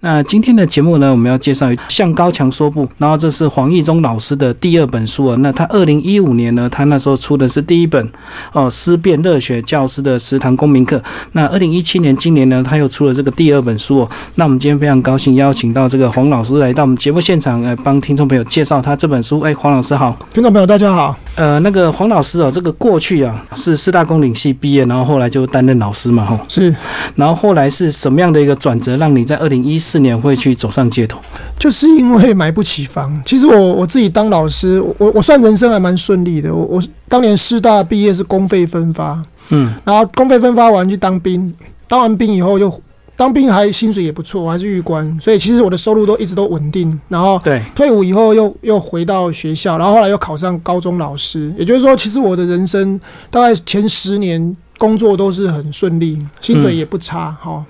[0.00, 5.36] 那今天的节目呢，我们要介绍向高强说不，然后这是黄义忠老师的第二本书啊。
[5.40, 8.08] 那他二零一五年呢，他那时候出的是第一本
[8.52, 11.02] 哦思辨热血教师的食堂公民课。
[11.32, 14.10] 那二零一七年今年呢，他又出了这个第二本书哦。
[14.36, 19.40] 那我们今天非常高兴邀请到这个黄老师来到我们节目现场，来帮听众朋友介绍他这本书。
[19.40, 21.16] 哎，黄老师好，听众朋友大家好。
[21.34, 26.72] 呃，那个黄老师哦，这个过去啊是四大公领系毕业，然后后来就担任老师嘛，哈，是。
[27.16, 31.18] 然后后来是什么样的一个转折，让你在二零一四年会去走上街头，
[31.58, 33.18] 就是因为买不起房。
[33.24, 36.54] 其实我我自己当老师，我我算人生还蛮顺利的。
[36.54, 41.54] 我我当年师大毕业是公费分发，嗯，然后公费分发完去当兵，
[41.86, 42.68] 当完兵以后又
[43.18, 46.98] 当兵还薪水也不错，我还是狱官，所以其实我的收入都一直都稳定。
[47.08, 51.52] 然后对退伍以后又又回到学校，然后后来又考上高中老师。
[51.58, 52.98] 也就是说，其实我的人生
[53.30, 54.56] 大概前十年。
[54.78, 57.66] 工作都是很顺利，薪水也不差哈，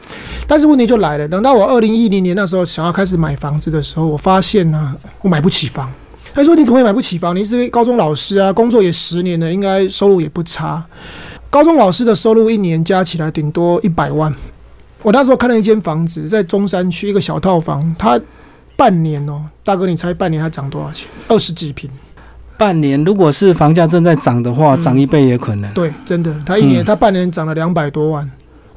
[0.47, 1.27] 但是问题就来了。
[1.27, 5.91] 等到我二零一零年那时候想要开始买房子的时候，我发现呢，我买不起房。
[6.35, 7.35] 他说：“你怎么会买不起房？
[7.35, 10.85] 你是高中老师啊，工作也十年了，应该收入也不差。
[11.49, 14.31] 高中老师的收入一年加起来顶多一百万。
[15.03, 18.21] 我那时候看了一间房子，在中山区一个小套房，它
[18.77, 21.09] 半年哦，大哥，你猜半年它涨多少钱？
[21.29, 21.89] 二十几平。”
[22.59, 25.73] 半年，如果是房价正在涨的话，涨一倍也可能。
[25.73, 28.29] 对，真的，他一年，他半年涨了两百多万。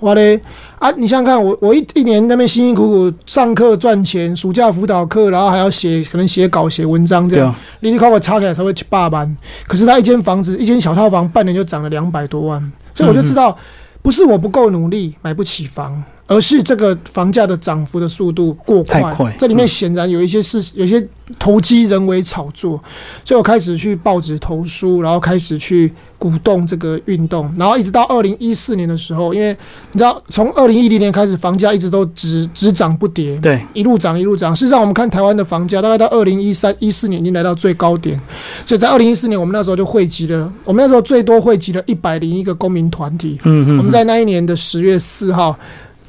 [0.02, 0.40] 哇嘞
[0.80, 0.90] 啊！
[0.92, 9.38] 你想想看，我我一一年那边辛辛苦苦上课赚钱，暑假辅导课，然后还要写，可能写稿、写文章这样，你你考我差起来才会七八万。
[9.68, 13.56] 可是他一间房子，一间小套房，半年就涨了两百多万，所以我就知道，
[14.02, 16.04] 不是我不够努力，买不起房。
[16.32, 21.06] 而是这个房价的涨幅的速度过快，这里面显然有一些事，有些
[21.38, 22.82] 投机人为炒作，
[23.26, 29.50] 所以我开始去报纸投书，然后开始去鼓动这个运动，然后一直到二零一四年的时候，因为
[29.92, 34.56] 你知道，从二零一零年开始，房价一直都只只涨不跌，对，一路涨一路涨。
[34.56, 38.18] 事实上，我们看台湾的房价，大概到二零一三一四年已经来到最高点，
[38.66, 45.60] 所以在二零一四年，我们那时候就汇集了，我们那时候最多汇集了一百零一个公民团体，嗯嗯，我们在那一年的十月四号。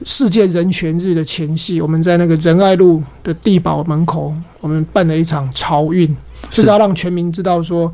[0.05, 6.09] 世界人权日的前夕，我们在那个仁爱路的地堡门口，我们办了一场潮运，
[6.51, 7.93] 就是要让全民知道说，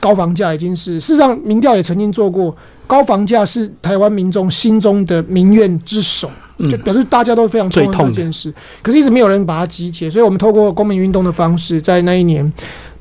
[0.00, 2.56] 高房价已经是事实上，民调也曾经做过，
[2.86, 6.30] 高房价是台湾民众心中的民怨之首，
[6.70, 8.52] 就表示大家都非常痛恨这件事，
[8.82, 12.52] 可是一直没有人把它集结，所以我们透过公民运动的方式，在那一年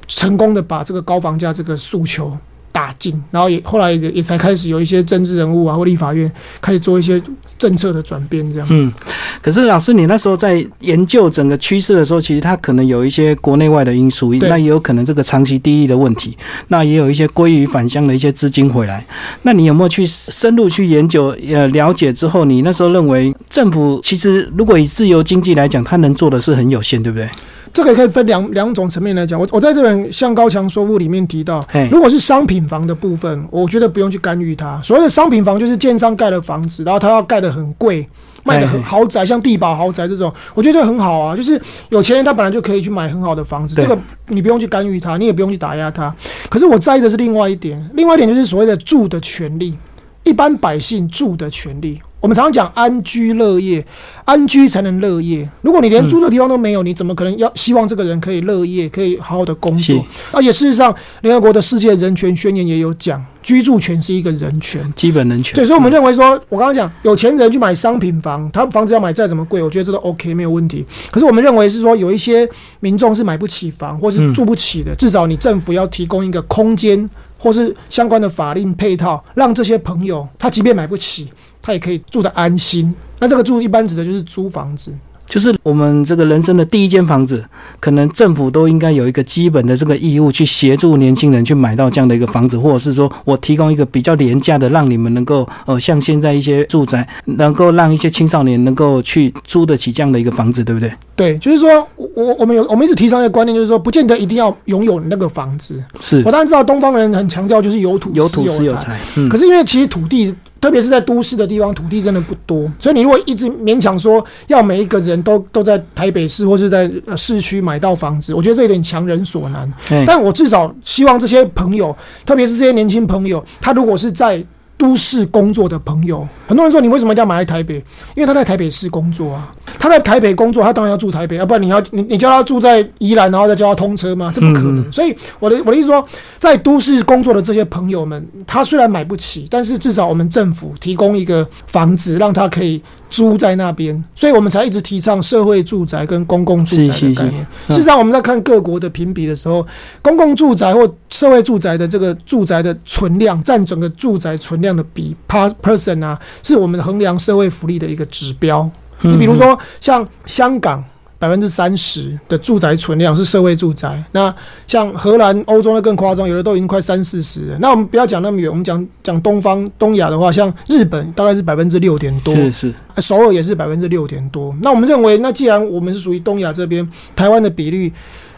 [0.07, 2.35] 成功的把这个高房价这个诉求。
[2.71, 6.29] 打进，然后也后来也也才开始有一些政治人物啊，或立法院
[6.59, 7.23] 开始做一些
[7.65, 8.67] 政策的转变，这样。
[8.69, 8.93] 嗯，
[9.41, 16.37] 可是老师，你那时候在研究整个趋势的时候，其实它可能有一些国内外的因素，那也有可能这个长期低利的问题，
[16.67, 19.03] 那也有一些归于返乡的一些资金回来。
[19.41, 27.27] 那你有没有去深入去研究呃了解之后，你那时候认为政府其实如果以自由经济来讲，它能做的是很有限，对不对？
[27.75, 29.37] 这个可以分两两种层面来讲。
[29.37, 34.79] 我我在这本《向高墙说物》里面提到，如果是商品房的部分，我觉得不用去干预它。
[34.81, 38.07] 所谓的商品房，就是建商盖的房子，然后他要盖的很贵，
[38.45, 41.35] 卖的很豪宅，像地堡豪宅这种，我觉得很好啊。
[41.35, 43.99] 就是有钱人他本来就可以去买很好的房子，这个
[44.29, 46.15] 你不用去干预他，你也不用去打压他。
[46.49, 49.77] 可是我在意的是另外一点，另外一点就是所谓的住的权利，
[50.23, 51.99] 一般百姓住的权利。
[52.25, 53.85] 我们常常讲安居乐业，
[54.23, 55.47] 安居才能乐业。
[55.61, 60.03] 如果你连住的地方都没有，你怎么可能要希望这个人可以乐业，可以好好的工作？
[60.31, 60.91] 而且事实上，
[61.21, 65.53] 联合国的世界人权宣言也有讲，居住权是一个人权，基本人权。
[65.53, 70.83] 对，所以我们认为说，我刚刚讲，有钱人去买商品房，他房子要买再怎么贵，我觉得这都 OK，没有问题。
[71.11, 72.49] 可是我们认为是说，有一些
[72.79, 77.07] 民众是买不起房，或是住不起的，至少你政府要提供一个空间，
[77.37, 81.29] 或是相关的法令配套，让这些朋友他即便买不起。
[81.65, 82.93] 他也可以住的安心。
[83.17, 84.93] 那这个住一般指的就是租房子。
[85.27, 87.43] 就是我们这个人生的第一间房子，
[87.79, 100.93] 可能政府都应该有一个基本的这个义务，去协助年轻人去买到这样的一个房子，或者是说我提供一个比较廉价的，让你们能够呃，像现在一些住宅，能够让一些青少年能够去租得起这样的一个房子，对不对？
[101.15, 105.83] 对，就是说我我们有我们一直提倡一个观念，就是说不见得一定要拥有那个房子。
[105.99, 110.31] 是我当然知道东方人很强调就是有土有土是有财，可是因为其实土地。
[110.65, 119.71] 特别是在都市的地方，土地真的不多，所以你如果一直勉强说要每一个人都都在台北市或是在市区买到房子，我觉得这有点强人所难。
[120.07, 121.95] 但我至少希望这些朋友，
[122.25, 124.43] 特别是这些年轻朋友，他如果是在。
[124.77, 127.75] 都市工作的朋友，很多人说你为什么一定要买在台北？
[128.15, 134.31] 因为他在台北市工作啊，他在台北工作，他当然要住台北，要不然你要你你叫他住在宜兰，然后再叫他通车吗？
[134.33, 134.91] 这不可能。
[134.91, 136.05] 所以我的我的意思说，
[136.35, 147.45] 在都市工作的这些朋友们，他虽然买不起，但是至少我们政府提供一个房子，让他可以租在那边，所以我们才一直提倡社会住宅跟公共住宅的概念。
[147.69, 149.65] 事实上，我们在看各国的评比的时候，
[150.01, 158.69] 公共住宅或社会住宅的这个住宅的存量占整个住宅存量的比 per person 啊，是我们衡量社会福利的一个指标。
[159.01, 160.83] 你比如说，像香港。
[161.25, 164.31] 百分之三十的住宅存量是社会住宅，那
[164.67, 167.57] 像荷兰、欧洲的更夸张，有的都已经快三四十了。
[167.59, 174.55] 那我们不要讲那么远，我们讲讲东方、东亚的话，像日本大概是百分之六点多，是是，首尔也是百分之六点多。
[174.61, 177.91] 那我们认为，那既然我们是属于东亚这边，台湾的比率，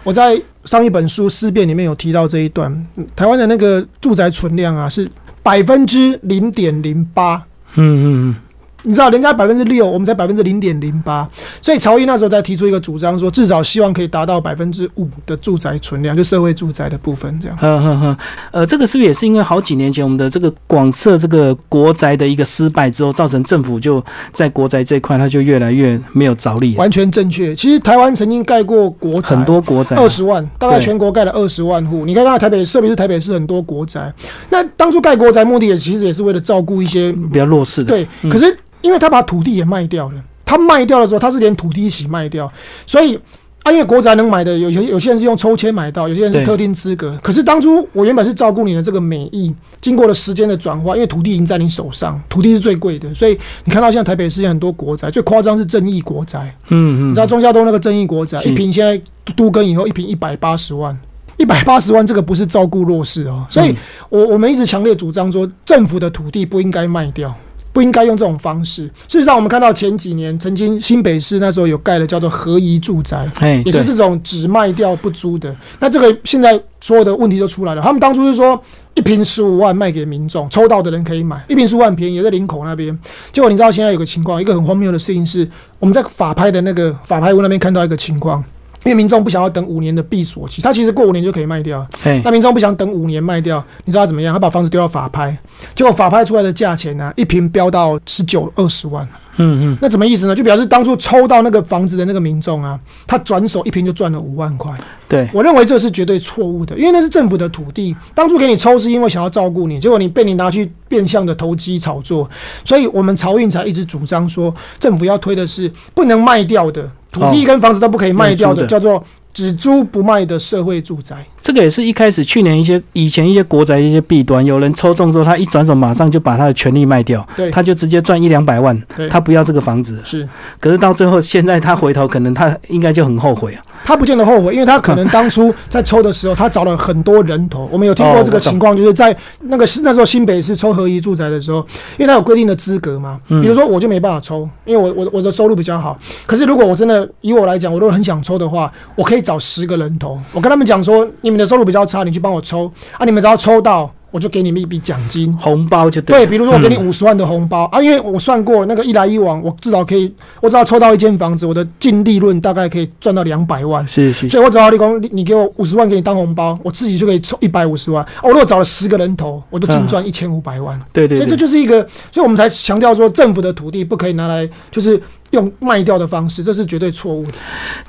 [0.03, 2.87] 我在上一本书《思辨》里面有提到这一段，
[3.17, 5.11] 台湾的那个住宅存量啊是
[5.43, 7.35] 百分之零点零八。
[7.75, 8.35] 嗯嗯嗯。
[8.83, 11.27] 你知道人家百分之六，我们才百分之零点零八，
[11.61, 17.57] 所以曹毅那时候在提出一个主张，说至少希望可以达到百分之五的住宅存量，就社会住宅的部分这样。
[17.57, 18.17] 呵呵呵，
[18.51, 26.75] 呃，这个是不是也是因为好几年前我们的这个广设这个国宅的一个失败之后，造成政府就在国宅这块它就越来越没有着力？
[26.77, 27.53] 完全正确。
[27.55, 32.05] 其实台湾曾经盖过国宅，很多国宅，二十万，大概全国盖了二十万户。
[32.05, 34.13] 你看看台北，特别是台北市很多国宅。
[34.49, 37.89] 那当初盖国宅目的也其实也是为了照顾一些比较弱势的。
[37.89, 38.55] 对，可是。
[38.87, 42.49] 因为他把土地也卖掉了，他卖掉的时候，他是连土地一起卖掉，
[42.85, 43.19] 所以
[43.63, 47.19] 啊，因为国宅能买的，有些有些人是用抽签买到，有些人是特定资格。
[47.21, 59.01] 可是当初我原本是照顾你的这个美意，经过了时间的转化，因为土地已经在你手上，土地是最贵的，所以你看到现在台北市很多国宅，最夸张是正义国宅，嗯嗯，你知道中孝东那个正义国宅，一平现在
[59.35, 60.97] 都跟以后一平一百八十万，
[61.35, 63.75] 一百八十万这个不是照顾弱势哦，所以
[64.07, 67.35] 我我们一直强烈主张说，政府的土地不应该卖掉。
[67.77, 68.87] 不应该用这种方式。
[69.07, 73.29] 事实上，我们看到前几年曾经新北市那时候有盖的叫做合宜住宅，
[73.63, 75.55] 也是这种只卖掉不租的。
[75.79, 77.81] 那这个现在所有的问题都出来了。
[77.83, 78.59] 他们当初是说
[78.95, 82.97] 一瓶十五万卖给民众，抽到的人可以买，一瓶十五万便宜，也在林口那边。
[83.31, 85.47] 结果你知道现在有个情况，一个很荒谬的事情是，
[85.77, 88.43] 我们在法拍的那个法拍屋那边看到一个情况。
[88.85, 91.85] 因为民众不想要等五年的闭锁期，他其实过五年就可以卖掉。
[92.23, 94.33] 那民众不想等五年卖掉，你知道他怎么样？
[94.33, 95.37] 他把房子丢到法拍，
[95.75, 99.07] 结果法拍出来的价钱呢，一平飙到十九二十万。
[99.39, 100.35] 嗯嗯，那什么意思呢？
[100.35, 104.73] 就表示当初抽到那个房子的那个民众啊，他转手一平就赚了五万块。
[105.07, 112.27] 对我认为这是绝对错误的，因为那是政府的土地，当初给你抽是因为想要照顾你，结果你被你拿去变相的投机炒作，
[112.65, 119.03] 所以我们漕运才一直主张说，政府要推的是不能卖掉的土地跟房子都不可以卖掉的，叫做。
[119.33, 128.77] 只租不卖的社会住宅，这个也是一开始去年一些以前一些国宅一些弊端，有人抽中之后，他一转手马上就把他的权利卖掉，对，他就直接赚一两百万，
[129.09, 130.27] 他不要这个房子，是，
[130.59, 133.61] 可是到最后现在他回头，可能他应该就很后悔啊。
[133.85, 137.69] 他不见得后悔，因为他可能当初在抽的时候，他找了很多人头。
[137.71, 141.65] 我们有听过这个情况，就是在那个那时候新北市抽合一住宅的时候，
[141.97, 145.97] 因为他有规定的资格嘛，比如说我就没办法抽，因为我我我的收入比较好。
[146.25, 153.91] 可是如果我真的以我来讲，我如果很想抽的话，我可以找十个人头，我跟他们讲说，你们的收入比较差，你去帮我抽啊，你们只要抽到。
[154.09, 156.19] 我就给你们一笔奖金，红包就对。
[156.19, 163.85] 对，比如说我给你五十万的红包啊，因为我算过那个一来一往，我至少可以，我只要抽到一间房子，我的净利润大概可以赚到两百万。
[163.85, 164.29] 是是。
[164.29, 168.03] 所以我只要立功，你你给我五十万给你当红包，我自己就可以抽一百五十万。
[168.23, 170.79] 我如果找了十个人头，我都净赚一千五百万。
[170.93, 171.17] 对对。
[171.17, 174.99] 所以这就是一个，所以我们才强调说，政府的土地不可以拿来就是。
[175.31, 177.33] 用卖掉的方式，这是绝对错误的。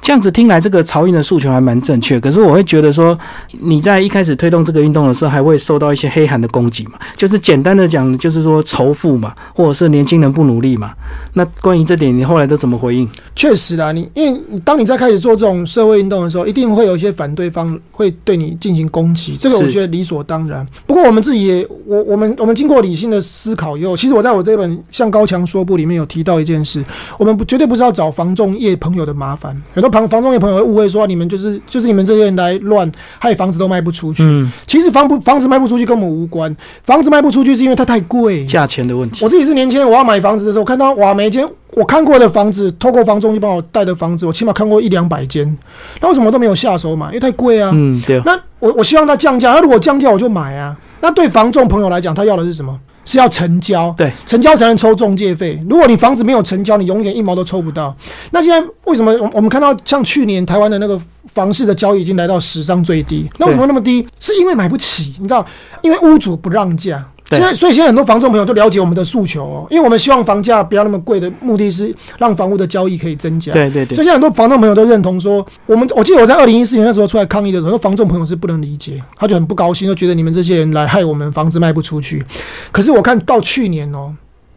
[0.02, 2.18] 这样子听来，这个曹运的诉求还蛮正确。
[2.18, 3.16] 可是我会觉得说，
[3.60, 6.92] 你在一开始推动这个运动的时候，还会受到一些黑函的攻击嘛？
[7.16, 10.92] 就是简单的讲，就是说仇富嘛，或者是年轻人不努力嘛。
[11.34, 13.08] 那关于这点，你后来都怎么回应？
[13.36, 20.66] 确实啦，你因为当你在开始做这种社会运动的时候，一定会有一些反对方会对你进行攻击，这个我觉得理所当然。
[20.86, 26.84] 不过我们自己也，我我们我们经过理性的思考以后，其实我在我这本《向高强说不》里面有提到一件事，
[27.16, 27.27] 我。
[27.36, 34.22] 不绝对不是要找房仲业朋友的麻烦，很多房房仲业朋友会误会说你们就是就是你们这些人来乱害房子都卖不出去。
[34.24, 36.54] 嗯，其实房不房子卖不出去跟我们无关，
[36.84, 39.24] 房子卖不出去是因为它太贵，价钱的问题。
[39.24, 45.56] 我自己是年轻人，我要买房子的时候，看到哇，每间我看过的房子，透过房仲去帮我带的房子，我起码看过一两百间，
[46.00, 47.06] 那为什么都没有下手买？
[47.08, 47.70] 因为太贵啊。
[47.72, 48.20] 嗯，对。
[48.24, 50.76] 那我我希望它降价，那如果降价我就买啊。
[51.00, 52.76] 那对房仲朋友来讲，他要的是什么？
[53.08, 55.58] 是要成交，对，成交才能抽中介费。
[55.66, 57.96] 如果你房子没有成交，你永远一毛都抽不到。
[58.32, 61.00] 那现在为什么我我们看到像去年台湾的那个
[61.32, 63.26] 房市的交易已经来到史上最低？
[63.38, 64.06] 那为什么那么低？
[64.20, 65.46] 是因为买不起，你知道，
[65.80, 67.02] 因为屋主不让价。
[67.30, 73.52] 现在，所以现在很多房仲朋友都了解我们的诉求哦，因为我们希望房价不要那么贵的目的是让房屋的交易可以增加。
[73.52, 73.94] 对对对。
[73.94, 82.24] 所以现在很多房仲朋友都认同说，我们我记得我在二零一四年那时候出来抗议的时候，房仲朋友是不能理解，他就很不高兴，就觉得你们这些人来害我们房子卖不出去。
[82.72, 84.14] 可是我看到去年哦，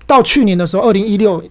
[0.07, 1.43] 到去年的时候，二零一六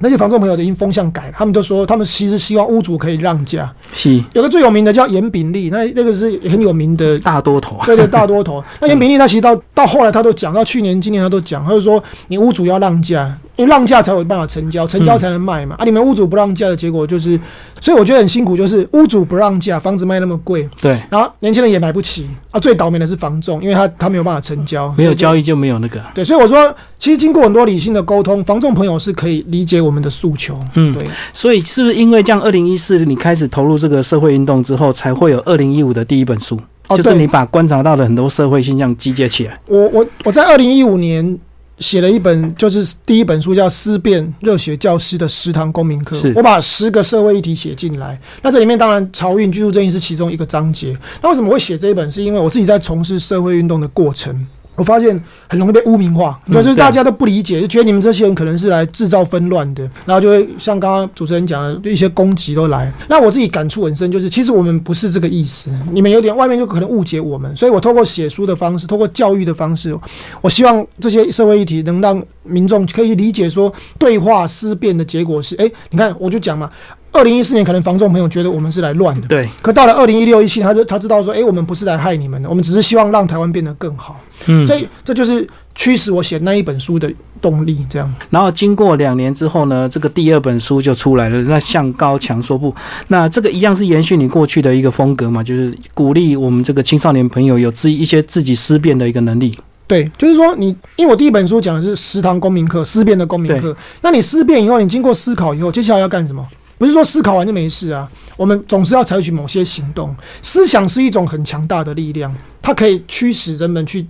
[0.00, 3.72] 那些房仲朋友已经风向改了，他们都说他们其实希望屋主可以让价。
[3.92, 8.62] 是有个最有名的叫严炳立，那那个是很有名的大多头，对对大多头。
[8.80, 15.74] 那严炳立他其实到到后来他都讲，到去年今年他都讲，他就说你屋主要让价，因为让价才有办法成交，成交才能卖嘛。
[15.78, 17.38] 啊，你们屋主不让价的结果就是，
[17.80, 22.60] 所以我觉得很辛苦，就是屋主不让价，房子卖那么贵，对，然后年轻人也买不起啊。
[22.60, 26.00] 最倒霉的是房仲，因为他他没有办法成交，没有交易就没有那个。
[26.14, 30.56] 对，所以我说，其实经过很多理性的沟通，房仲朋友是可以理解我们的诉求。
[30.74, 31.08] 嗯，对。
[31.34, 36.56] 所以是不是因为这样，二零一四你开始投入这个社会运动之后，才会有二零一五的第一本书？
[36.88, 39.60] 哦，就是你把观察到的很多社会现象集结起来。
[39.66, 41.38] 我我我在二零一五年
[41.78, 46.16] 写了一本，就是第一本书叫《思辨热血教师的食堂公民课》。
[46.34, 48.20] 我把十个社会议题写进来。
[48.42, 50.96] 那这里面当然漕运居住正义是其中一个章节。
[51.22, 52.10] 那为什么会写这一本？
[52.10, 54.46] 是因为我自己在从事社会运动的过程。
[54.78, 62.90] 我发现很容易被污名化，就是大家都不理解，就觉得你们这些人可能是来制造纷乱的，然后就会像刚刚主持人讲的一些攻击都来。
[63.08, 69.94] 那我自己感触很深，就是其实我们不是这个意思，你们有点外面就可能误解我们，所以我透过写书的方式，透过教育的方式，
[70.40, 76.70] 我希望这些社会议题能让民众可以理解，说对话思辨的结果是，哎，你看我就讲嘛。
[77.10, 79.48] 二零一四年，可能房仲朋友觉得我们是来乱的，对。
[79.62, 84.20] 可到了二零一六一七，他就他知道说，哎，我们不是来害你们的，我们只是希望让台湾变得更好。
[84.46, 87.10] 嗯，所以这就是驱使我写那一本书的
[87.40, 87.84] 动力。
[87.90, 88.14] 这样。
[88.30, 91.40] 然后经过两年之后呢，这个第二本书就出来了。
[91.42, 92.72] 那向高强说不，
[93.08, 99.58] 那这个一样是延续你过去的一个风格嘛，就是鼓励我们这个青少年朋友有自一些自己思辨的一个能力。
[99.88, 103.74] 对，就是说你，因为我第一本书讲的是食堂公民课，思辨的公民课。
[104.02, 106.46] 那你思辨以后，你经过思考以后，接下来要干什么？
[106.78, 110.14] 不是说思考完就没事啊，我们总是要采取某些行动。
[110.40, 114.06] 思想是一种很强大的力量，它可以驱使人们去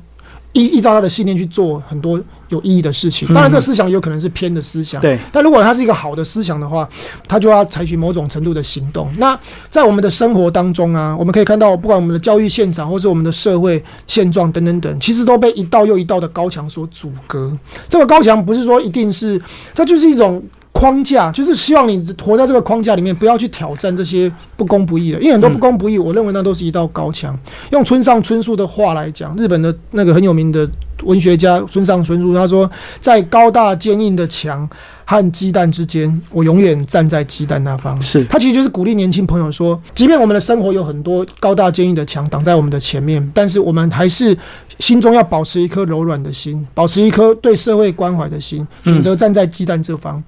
[0.53, 3.27] 依依照他的信念去做很多有意义的事情。
[3.29, 5.19] 当然，这个思想有可能是偏的思想，对。
[5.31, 6.89] 但如果它是一个好的思想的话，
[7.27, 9.11] 它就要采取某种程度的行动。
[9.19, 9.39] 那
[9.71, 17.57] 在我们的生活当中啊，我们可以看到，不管我们的教育现场，或是我们的社会现状等等等，其实都被一道又一道的高墙所阻隔。
[17.89, 19.41] 这个高墙不是说一定是，
[19.75, 20.43] 它就是一种。
[20.79, 25.19] 框架就是希望你活在这个框架里面，不要去挑战这些不公不义的。
[25.19, 27.37] 因为很多不公不义，我认为那都是一道高墙。
[27.73, 30.69] 用村上春树的话来讲，日本的那个很有名的
[31.03, 32.71] 文学家村上春树，他说
[33.03, 34.71] ：“在高大坚硬的墙
[35.05, 44.39] 和鸡蛋之间，我永远站在鸡蛋那方。”是他其实就是鼓励年轻朋友说，即便我们的生活有很多高大坚硬的墙挡在我们的前面，但是我们还是
[44.79, 50.23] 心中要保持一颗柔软的心，保持一颗对社会关怀的心，选择站在鸡蛋这方。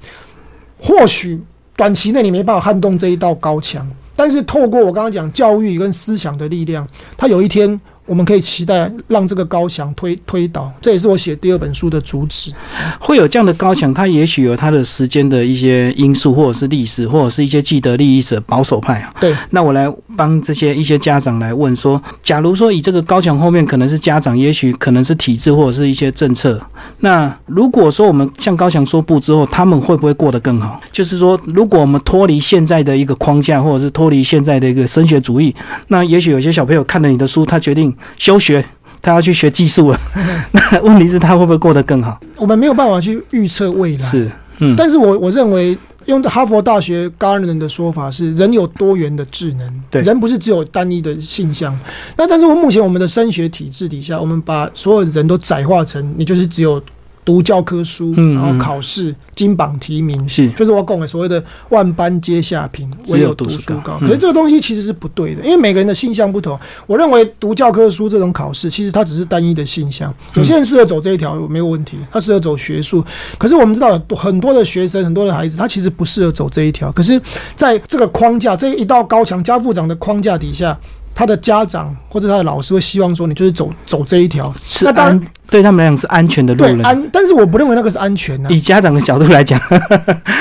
[0.80, 1.40] 或许
[1.76, 7.80] 短期内你没办法撼动这一道高墙，但是透过我刚刚讲教育跟思想的力量，他有一天。
[8.10, 12.52] 我们可以期待让这个高墙推推倒，这也是我写第二本书的主旨。
[12.98, 19.14] 会有这样的高墙，它也许有它的时间的一些因素，或者是历史，或者是一些既得利益者、保守派啊。
[19.20, 26.60] 对，那我来帮这些一些家长来问说：，假如说以这个高墙后面可能是家长，也许可能是体制或者是一些政策。
[26.98, 30.80] 那如果说我们向高墙说不之后，他们会不会过得更好？
[30.90, 35.54] 就是说，如果我们脱离现在的一个框架，或者是脱离现在的一个升学主义，
[35.86, 37.94] 那也许有些小朋友看了你的书，他决定。
[38.16, 38.64] 休学，
[39.02, 40.00] 他要去学技术了。
[40.52, 42.20] 那问题是，他会不会过得更好？
[42.36, 44.08] 我们没有办法去预测未来。
[44.08, 44.74] 是，嗯。
[44.76, 45.76] 但是我我认为，
[46.06, 49.82] 用哈佛大学 Garner 的说法是，人有多元的智能。
[49.90, 51.78] 对，人不是只有单一的性向。
[52.16, 56.82] 那但是，我目前我们的升学体制底下，我们把所有人都窄化成，你就是只有。
[57.30, 63.96] 读教科书，然后考试金榜题名，是就是我讲的所谓的万般皆下品，唯有读书高。
[64.00, 66.58] 可是这个东西其实是不对的，因为每个人的性向不同。
[66.88, 70.12] 我认为读教科书这种考试，其实它只是单一的性向。
[70.34, 73.04] 有些人适合走这一条没有问题，他适合走学术。
[73.38, 76.90] 可是我们知道很多的学生，很多的孩子，他其实不适合走这一条。
[76.90, 77.20] 可是
[77.54, 80.76] 在这个框架这一道高墙加副长的框架底下，
[81.14, 84.52] 他的家长或者他的老师会希望说，你就是走走这一条。
[84.82, 85.26] 那当然。
[85.50, 88.48] 对他们来讲是安全的路，对安，但是我不认为那个是安全的。
[88.52, 89.60] 以家长的角度来讲，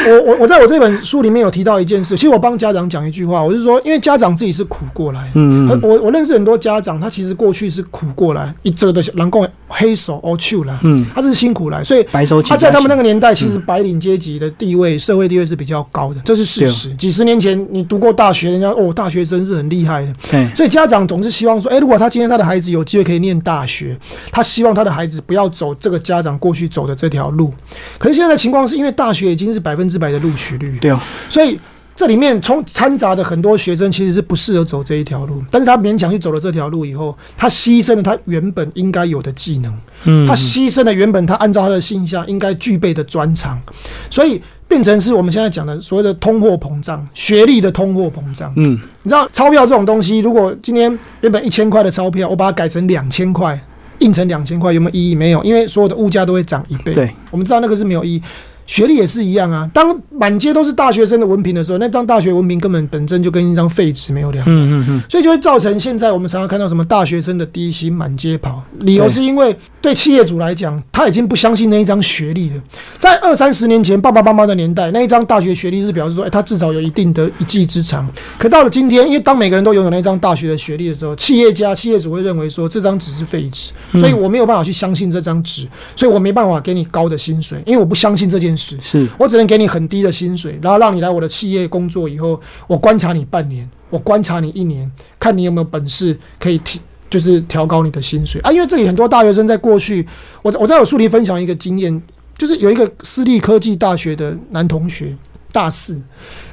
[0.07, 16.93] 我我我在我这本书里面有提到一件事，其实我帮家长讲一句话，我是说，因为家长自己是苦过来，嗯嗯，我我认识很多家长，他其实过去是苦过来，一折的狼共黑手哦去了，嗯，他是辛苦来，所以白手起他在他们那个年代，其实白领阶级的地位、社会地位是比较高的，这是事实。
[16.93, 23.97] 几十年前你读过大学，人家哦大学生是很厉害的，对，所以家长总是希望说，哎，如果他今天他的孩子有机会可以念大学，
[24.31, 25.73] 他希望他的孩子不要走。
[25.79, 27.53] 这个家长过去走的这条路，
[27.97, 31.57] 可是现在的情况是因为大学已经是百分之百的录取率，对啊，所以
[31.99, 43.61] 这里面从掺杂的很多学生其实是不适合走这一条路，但是他勉强去走了这条路以后，他牺牲了他原本应该有的技能，嗯，他牺牲了原本他按照他的性向应该具备的专长，
[44.09, 48.53] 所以变成是我们现在讲的所谓的通货膨胀，学历的通货膨胀。
[48.55, 53.61] 嗯，你知道钞票这种东西，如果今天原本一千块的钞票，我把它改成两千块，
[53.97, 55.15] 印成两千块，有没有意义？
[55.15, 56.93] 没有，因为所有的物价都会涨一倍。
[56.93, 58.21] 对，我们知道那个是没有意义。
[58.69, 59.67] 学历也是一样啊。
[59.73, 64.55] 当满街都是大学生的文凭的时候，那张大学文凭根本本身就跟一张废纸没有两样。
[64.55, 72.61] 嗯嗯嗯，所以就会造成现在我们常常看到什么大学生的低薪满街跑，理由是因为对企业主来讲，他已经不相信那一张学历了。
[72.97, 78.09] 在二三十年前爸爸妈妈的年代，那一张大学学历是表示说，哎，他至少有一定的一技之长。
[78.37, 88.77] 可到了今天，因为当每个人都拥有那张大学的学历的时候，企业家、企业主会认为说这张纸是废纸，所以我没有办法去相信这张纸，所以我没办法给你高的薪水，因为我不相信这件事。
[88.81, 98.51] 是我只能给你很低的薪水，然后让你来我的企业工作以后，我观察你半年，我观察你一年，看你有没有本事可以提，就是调高你的薪水啊。
[98.51, 100.07] 因为这里很多大学生在过去，
[100.41, 102.01] 我我在我书里分享一个经验，
[102.37, 105.15] 就是有一个私立科技大学的男同学，
[105.51, 106.01] 大四，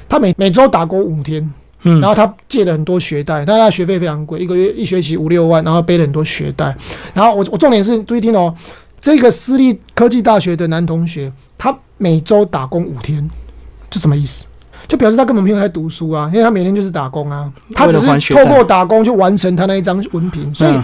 [0.09, 1.41] 他每每周打工五天，
[1.83, 6.75] 嗯然后他借了很多学贷，但他学费非常贵，一个月一学期五六万，然后背了很多学贷。
[7.13, 8.53] 然后我我重点是注意听哦，
[8.99, 13.29] 这个私立科技大学的男同学，他每周打工五天，
[13.89, 14.43] 这什么意思？
[14.87, 20.53] 就表示他根本没有在读书啊，因为他每天就是打工啊，他只是透过打工去完成他那一张文凭。
[20.53, 20.83] 所以嗯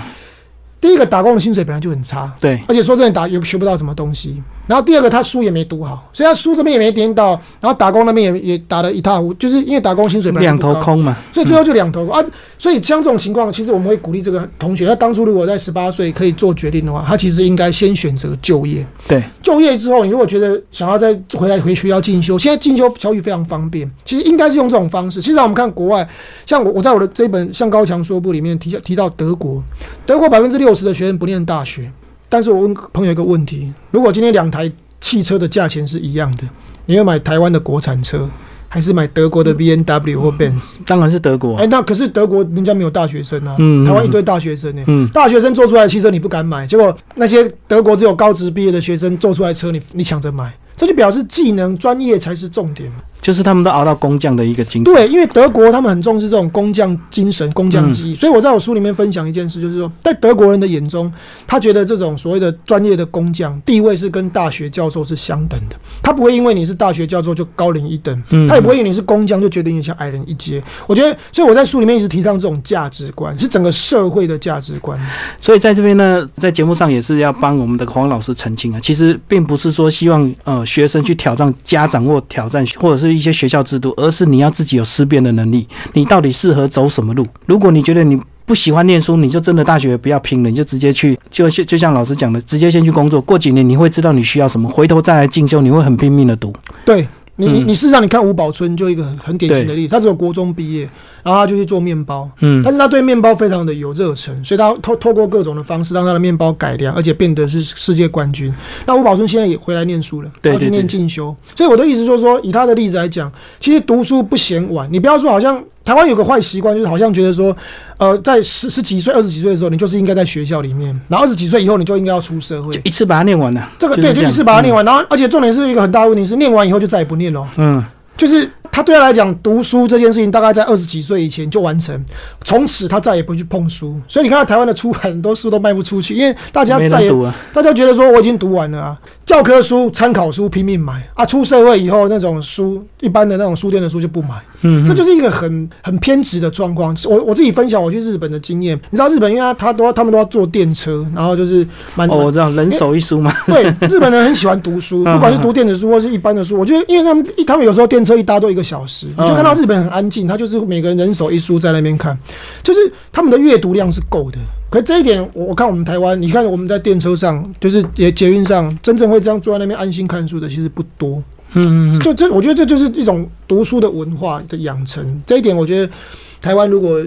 [0.81, 4.43] 第一个打工的薪水本来就很差，对，而且说真的打也学不到什么东西。
[4.65, 11.17] 然后第二个，他书也没读好，所以他书这边也没点到，然后打工那边也也打得一塌糊涂，就是因为打工薪水两头空嘛。
[11.33, 12.25] 所以最后就两头空啊。
[12.57, 18.85] 所以像这种情况，其实我们会鼓励这个同学，他当初如果在十八岁可以做决定的话，他其实应该先选择就业。
[19.05, 25.21] 对，就业之后，你如果觉得想要再回来回学校进修，现在进修教育非常方便，其实应该是用这种方式。
[25.21, 26.07] 其实我们看国外，
[26.45, 29.61] 像我我在我的这本《向高强说不》里面提提到德国，
[30.05, 31.91] 德国百分之六十的学生不念大学。
[32.33, 36.41] 但是我问朋友一个问题：如果今天两台汽车的价钱是一样的，
[36.87, 38.27] 你要买台湾的国产车，
[38.67, 40.77] 还是买德国的 B N W 或 Benz？
[40.83, 41.67] 当然是德国哎、。
[41.67, 52.95] 那可是德国人家没有大学生啊，嗯嗯台湾一堆大学生呢、嗯大学生做出来的汽车你不敢买，结果那些德国只有高职毕业的学生做出来的车你你抢着买，这就表示技能专业才是重点嘛。
[53.23, 54.93] 就是他们都熬到工匠的一个精神。
[54.93, 61.11] 对，因为德国他们很重视这种工匠精神、工匠技艺，所以我在我书里面分享一件事，就是说，在德国人的眼中，
[61.47, 70.61] 他觉得这种所谓的专业的工匠地位是跟大学教授是相等的，他不会因为你是大学教授就高人一等，嗯他也不会因为你是工匠就觉得你像矮人一阶。
[70.85, 74.99] 我觉得，所以我在书里面一直提倡这种价值观，是整个社会的价值观。
[75.39, 87.25] 所以在这边呢，在节目上也是要帮我们的黄老师澄清啊，其实并不是说希望呃学生去挑战家长或挑战或者是一些学校制度，而是你要自己有思辨的能力，你到底适合走什么路？
[87.45, 96.53] 如果你觉得你不喜欢念书，你就真的大学不要拼了，你就直接去，就就像老师讲的，直接先去工作，过几年你会知道你需要什么，回头再来进修，你会很拼命的读。
[96.85, 100.83] 对你，你嗯你事实上你看吴宝春就一个很很典型的例子，他只有国中毕业，
[101.23, 108.53] 然后他就去做面包，嗯但是他对面包非常的有热忱，所以他透透过各种的方式让他的面包改良，而且变得是世界冠军。
[108.85, 111.35] 那吴宝春现在也回来念书了，对他去念进修。
[111.55, 114.87] 所以我的意思就是说，以他的例子来讲，其实读书不嫌晚。
[114.91, 117.55] 你不要说好像台湾有个坏习惯，就是好像觉得说，
[117.97, 122.73] 呃，在十十几岁、二十几岁的时候，你就是应该在学校里面，然后二十几岁以后你就应该要出社会。
[122.73, 124.73] 就一次把它念完了，这个对，就一次把它念。
[124.73, 127.45] 完，然后而且重点是一个很大的问题是，念完以后就再也不念了。
[127.57, 127.83] 嗯，
[128.15, 132.03] 就是他对他来讲，读书这件事情大概在二十几岁以前就完成，
[132.43, 134.01] 从此他再也不去碰书。
[134.07, 137.33] 所以你看到台湾的出版很多书都卖不出去，因为大家再也啊。
[137.53, 146.97] 大家觉得说我已经读完了啊，教科书、参考书拼命买啊，出社会以后那种书，一般的那种书店的书就不买，嗯，这就是一个很很偏执的状况。
[147.05, 153.31] 我我自己分享我去日本的经验，你知道日本因为他他都要他们都要坐电车，然后就是蛮哦，我知道，人手一书嘛。
[153.45, 156.57] 对，日本人很喜欢读书， 嗯不管是读电子书或是一般的书。
[156.57, 162.17] 我觉得，因为他们他们有时候电车一搭都一个小时，嗯你就看到日本很安静，他就是每个人人手一书在那边看，
[162.63, 162.79] 就是
[163.11, 164.37] 他们的阅读量是够的。
[164.69, 171.21] 可是这一点，我我看我们台湾，你看我们在电车上，就是也捷运上，真正会这样坐在那边安心看书的，其实不多。
[171.53, 175.21] 嗯，就这，我觉得这就是一种读书的文化的养成。
[175.27, 175.93] 这一点，我觉得
[176.41, 176.99] 台湾如果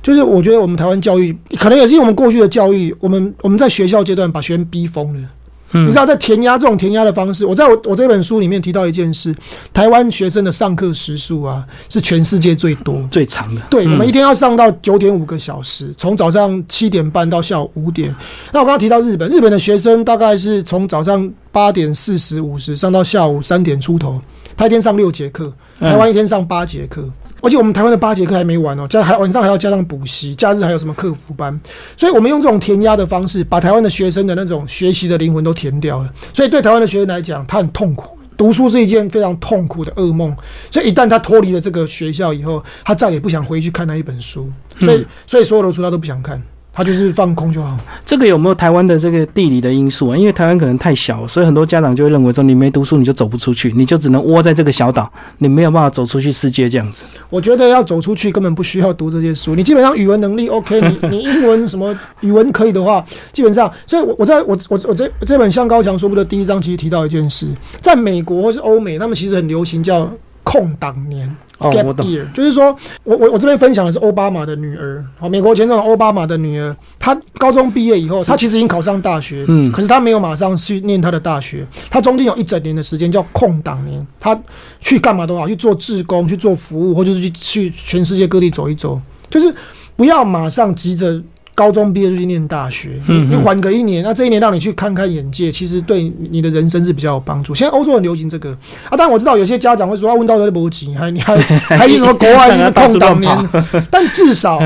[0.00, 5.28] 就是我觉得我们台湾教育可能也是因为我们过去的教育，我们我们在学校阶段把学生逼疯了。
[5.74, 9.34] 嗯你知道，在填鸭这种填鸭的方式，我在我我这本书里面提到一件事：
[9.72, 13.06] 台湾学生的上课时数啊，是全世界最多。
[13.10, 13.60] 最长的。
[13.68, 18.14] 对，嗯我们一天要上到九点五个小时，从早上七点半到下午五点。
[18.52, 24.20] 那我刚刚提到日本，日本的学生大概是从早上八点四十五十上到下午三点出头，
[24.56, 27.08] 他一天上六节课，嗯台湾一天上八节课。
[27.44, 31.60] 而且我们台湾的八节课还没完哦，加还晚上还要加上补习，假日还有什么客服班，
[31.94, 36.10] 所以我们用这种填鸭的方式，把台湾的学生的那种学习的灵魂都填掉了。
[36.32, 40.34] 所以对台湾的学生来讲，他很痛苦，读书是一件非常痛苦的噩梦，
[40.70, 46.42] 所以一旦他脱离了这个学校以后，他再也不想回去看那一本书，所以所以所有的书他都不想看。
[46.74, 47.78] 他就是放空就好。
[48.04, 50.16] 这个有没有台湾的这个地理的因素啊？
[50.16, 57.04] 因为台湾可能太小，所以很多家长就会认为说，你没读书你就走不出去，你就只能窝在这个小岛，你没有办法走出去世界这样子。
[57.30, 67.46] 我觉得要走出去根本不需要读这些书，你基本上语文能力 OK，你你英文什么语文可以的话，基本上，所以我我在我我我这这本《向高强说不》的第一章其实提到一件事，
[67.80, 70.10] 在美国或是欧美，他们其实很流行叫
[70.44, 71.34] 空档年。
[71.58, 84.38] Gap year，就是说，我我我这边分享的是奥巴马的女儿，好，美国前总统奥巴马的女儿，她高中毕业以后，她其实已经考上大学，嗯，可是她没有马上去念她的大学，她中间有一整年的时间叫空档年，她
[84.80, 89.54] 去干嘛都好，去做志工，去做服务，或者是去去全世界各地走一走，就是
[89.96, 91.22] 不要马上急着。
[91.54, 97.54] 高中毕业就去念大学，你缓个一年，那这一年让你去看看眼界，其实对你的人生是比较有帮助。
[97.54, 98.50] 现在欧洲很流行这个
[98.90, 103.36] 啊，当然我知道有些家长会说啊，问到的不急，还你还还什么国外什么空档年，
[103.90, 104.60] 但至少。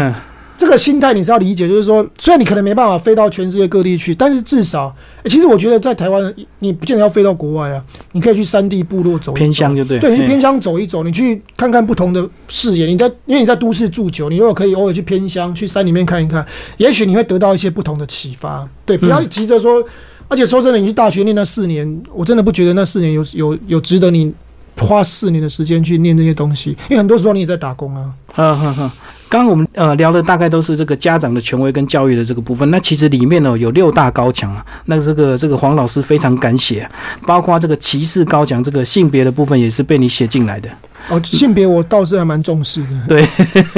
[0.58, 4.92] 这个心态你是要理解，就是说，虽然你可能没办法飞到全世界各地去，但是至少，
[5.26, 12.86] 其实我觉得在台湾，你不见得要飞到国外啊，你可以去山地部落走，偏乡就对，对，去偏乡走一走，你去看看不同的视野。
[12.86, 16.44] 你在因为你在都市住久，你如果可以偶尔去偏乡，去山里面看一看，
[16.76, 18.68] 也许你会得到一些不同的启发。
[18.84, 19.80] 对，不要急着说，
[20.26, 24.34] 而且说真的，你去大学念那四年，我真的不觉得那四年有有有值得你
[24.76, 28.12] 花四年的时间去念这些东西，因为很多时候你也在打工啊。
[29.28, 36.88] 刚刚我们呃聊的大概都是这个家长的权威跟教育的这个部分，那其实里面呢有六大高墙啊，那这个这个黄老师非常敢写，
[37.26, 40.68] 包括这个歧视高墙，这个性别的部分也是被你写进来的。
[41.10, 42.88] 哦，性别我倒是还蛮重视的。
[43.08, 43.26] 对，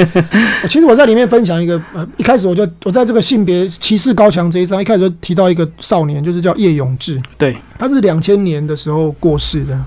[0.67, 7.21] 其实我在里面分享一个，呃，一开始我就我在这个性别歧视高墙这一章，一开始就提到一个少年，就是叫叶永志。
[7.37, 9.79] 对，他是两千年的时候过世的。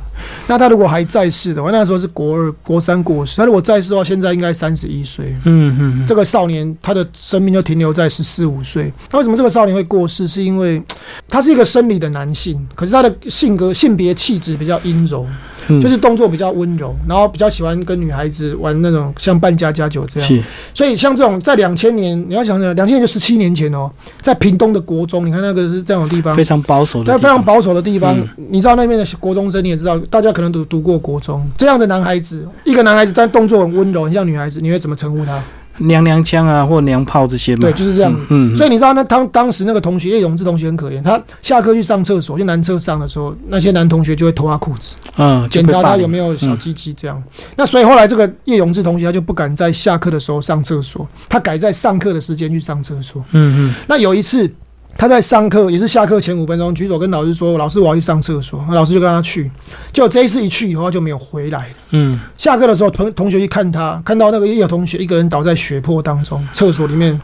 [0.46, 3.36] 那他如果还在世的话，那时候是国二、国三过世。
[3.36, 5.34] 他如果在世的话，现在应该三十一岁。
[5.44, 8.92] 嗯嗯，这个少年他的生命就停留在十四五岁。
[9.10, 10.26] 那为什么这个少年会过世？
[10.26, 10.82] 是因为
[11.28, 15.26] 他是一个生理的男性，可是他的性格、性别气质比较阴柔。
[15.68, 20.44] 就是动作比较温柔，然后比较喜欢跟女孩子玩那种像扮家家酒这样。
[20.72, 31.44] 所以像这种在两千年，你要想想，两千年就十七年前哦，在屏东的国中，你看那个是这样的地方，非常保守的，在非常保守的地方，你知道那边的国中生，你也知道，大家可能都读过国中。
[31.56, 35.42] 这样的男孩子，一个男孩子，但动作很温柔，很像女孩子，你会怎么称呼他？
[35.78, 37.62] 娘娘腔啊，或娘炮这些嘛。
[37.62, 38.14] 对，就是这样。
[38.28, 47.22] 嗯，所以你知道，那当当时那个同学叶永志同学很可怜，他下课去上厕所，去男厕上的时候，那些男同学就会脱他裤子，嗯，检查他有没有小鸡鸡这样。
[47.56, 53.22] 那所以后来这个叶永志同学他就不敢在下课的时候上厕所，他改在上课的时间去上厕所。
[53.32, 53.74] 嗯嗯。
[53.86, 54.50] 那有一次。
[54.96, 59.50] 他在上课，也是下课前五分钟，举手跟老师说：“老师，我要去上厕所。”老师就跟他去。
[59.92, 61.74] 就这一次一去以后，他就没有回来了。
[61.90, 62.18] 嗯。
[62.36, 67.20] 下课的时候，同同学去看他，看到那个也有同学一个人倒在血泊当中，厕所里面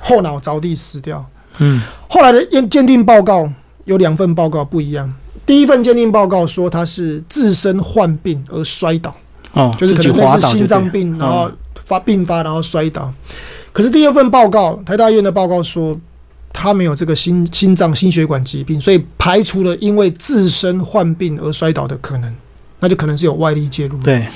[0.00, 1.24] 后脑着地死掉。
[1.58, 1.80] 嗯。
[2.08, 3.48] 后来的验鉴定报告
[3.84, 5.10] 有两份报告不一样。
[5.46, 9.14] 第一份鉴定报告说他是自身患病而摔倒，
[9.52, 11.50] 哦，就是可能是心脏病，然后
[11.86, 13.12] 发病发，然后摔倒。
[13.72, 15.96] 可是第二份报告，台大医院的报告说。
[16.52, 22.32] 他没有这个心心脏心血管疾病，所以排除了因为自身患病而摔倒的可能，
[22.80, 23.98] 那就可能是有外力介入。
[24.02, 24.26] 对，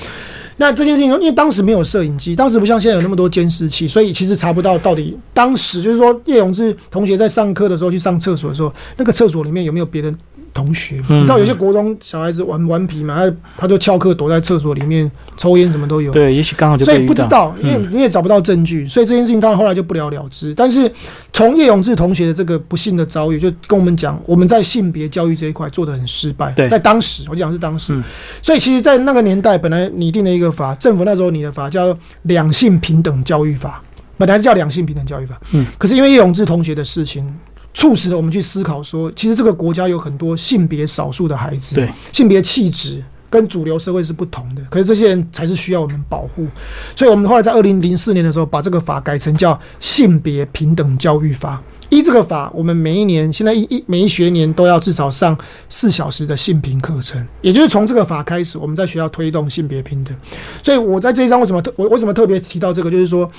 [0.57, 10.17] 那这件事情，因为当时没有摄影机，当时不像现在有那么多监视器，所以其实查不到到底当时就是说叶永志同学在上课的时候去上厕所的时候，那个厕所里面有没有别人。
[10.57, 13.15] 同学，你知道有些国中小孩子玩顽皮嘛？
[13.15, 16.11] 他他就翘课躲在厕所里面抽烟，什么都有。
[16.11, 20.55] 对，也许刚好就所以不知道，因为你也找不到证据，所以这件事情当然后来就不了了之。
[20.55, 20.91] 但是
[21.31, 26.51] 从叶永志同学的这个不幸的遭遇，就跟我们讲，我们在性别教育这一块做的很失败。
[26.53, 28.01] 对，在当时我讲是当时，
[28.41, 33.83] 所以其实，在那个年代本来拟定了一个法，政府那时候拟的法叫两性平等教育法，
[34.17, 35.39] 本来是叫两性平等教育法。
[35.53, 37.31] 嗯，可是因为叶永志同学的事情。
[37.77, 46.47] 促使了我们去思考，说其实这个国家有很多性别少数的孩子，对性别气质跟主流社会是不同的，可是这些人才是需要我们保护。
[46.95, 51.61] 所以，我们后来在二零零四年的时候，把这个法改成叫性别平等教育法。
[51.89, 55.37] 依这个法，我们每一年现在一一每一学年都要至少上
[55.69, 60.15] 四小时的性平课程，也就是从这个法开始，我们在学校推动性别平等。
[60.63, 63.31] 所以我在这一章为什么特我为什么特别提到这个，就是说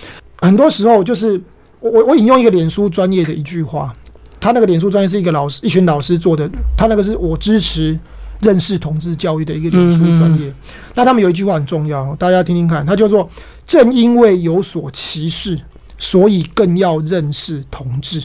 [0.42, 1.40] 很多时候就是
[1.80, 3.92] 我我我引用一个脸书专业的一句话。
[4.40, 6.48] 他那个脸书专业是一个老师，一群老师做的。
[6.76, 7.98] 他那个是我支持
[8.40, 10.52] 认识同志教育的一个脸书专业。
[10.94, 13.28] 那他们有一句话很重要，大家听听看，他叫做
[13.66, 15.58] “正因为有所歧视，
[15.96, 18.20] 所以更要认识同志”。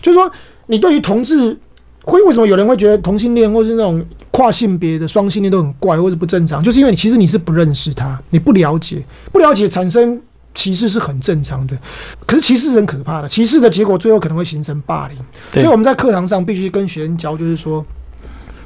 [0.00, 0.30] 就是说，
[0.66, 1.56] 你对于同志
[2.02, 6.62] 会为什么有人会觉得同性恋或是那种跨性别的双性恋都很怪或者不正常？
[6.62, 9.02] 就是因为你其实你是不认识他，你不了解，
[9.32, 10.20] 不了解产生
[10.58, 11.78] 歧视是很正常的。
[12.26, 15.16] 可是歧视是很可怕的，歧视的结果最后可能会形成霸凌。
[15.52, 17.86] 所以我们在课堂上必须跟学生教，就是说，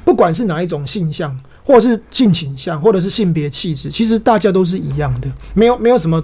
[0.03, 6.21] 不管是哪一种性向，或者是性倾向，或者是性别气质，其实大家都是一样的，没有没有什么。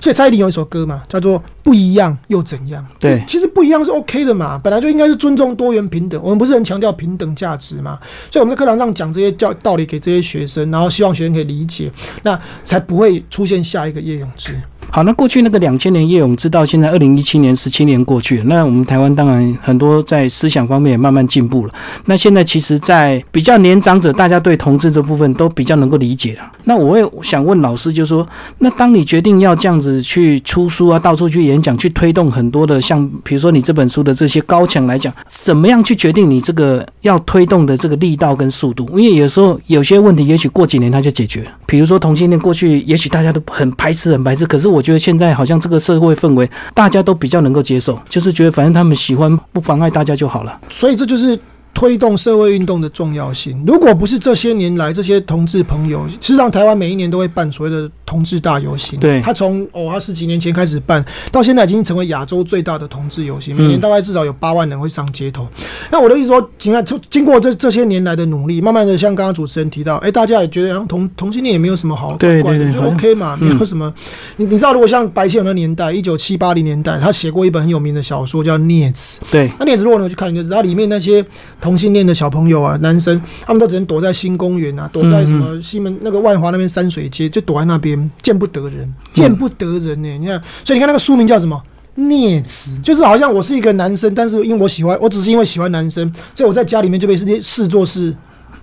[0.00, 2.84] 所以蔡依林有一首歌嘛，叫做《不一样又怎样》。
[2.98, 6.20] 对，其实不一样是 OK 的嘛，本来就应该是尊重多元平等。
[6.22, 7.98] 我们不是很强调平等价值嘛？
[8.30, 14.60] 所以我们在课堂上讲这些教道理给这些学生，然后希望学生可以理解，那才不会出现下一个叶永志。
[14.90, 21.74] 好，那过去那个两千年叶永志到现在二零一七年十七年过去了，那我们台湾当然很多在思想方面也慢慢进步了。
[22.06, 26.40] 那现在其实，在比较年长者，大家对同志这部分都比较能够理解了。
[26.64, 28.26] 那我也想问老师，就是说，
[28.58, 38.88] 那当你决定要这样子去出书啊，到处去演讲，去推动很多的像，比如说你这本书的这些高墙来讲，怎么样去决定你这个要推动的这个力道跟速度？
[38.98, 41.50] 因为有时候有些问题，也许过几年它就解决了。
[41.66, 44.77] 比如说同性恋，过去也许大家都很排斥，很排斥，可是我。
[44.78, 50.60] 我觉得现在好像这个社会氛围，大家都比较能够接受，就是觉得反正他们喜欢，不妨碍大家就好了。
[50.68, 51.36] 所以这就是。
[51.78, 58.98] 推动社会运动的重要性，如果不是这些年来这些同志朋友，事实上台湾每一年都会办所谓的同志大游行。
[58.98, 65.46] 对，他从哦，他十几年前开始办，到现在已经成为亚洲最大的同志游行，每年大概至少有八万人会上街头。
[65.88, 73.94] 那我的意思说，经过经过这这些年来的努力，慢慢的像刚刚主持人提到，哎，大家也觉得同同性恋也没有什么好怪的，就 OK 嘛，没有什么。
[74.34, 79.20] 你你知道，如果像白先勇的年代，一九七八零年代，他写过一本很有名的小说叫《孽子》。
[79.30, 81.24] 对，那《孽子》如果你去看，你就知道里面那些
[81.60, 82.62] 同性恋的小朋友。
[82.62, 90.08] 啊，男生他们都只能躲在新公园啊，躲在什么西门那个万华那边山水街，就躲在那边，见不得人，见不得人呢。
[90.18, 91.60] 你看，所以你看那个书名叫什么？
[91.94, 98.14] 孽子，就是好像我是一个男生，但是因为我喜欢，我只是因为喜欢男生，所以我在家里面就被视作是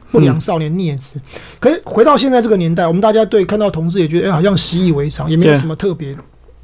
[0.10, 1.20] 不良少年孽子。
[1.60, 6.16] 可是回到现在这个年代，我们大家对看到同志也觉得，哎，好像习以为常，也没有什么特别。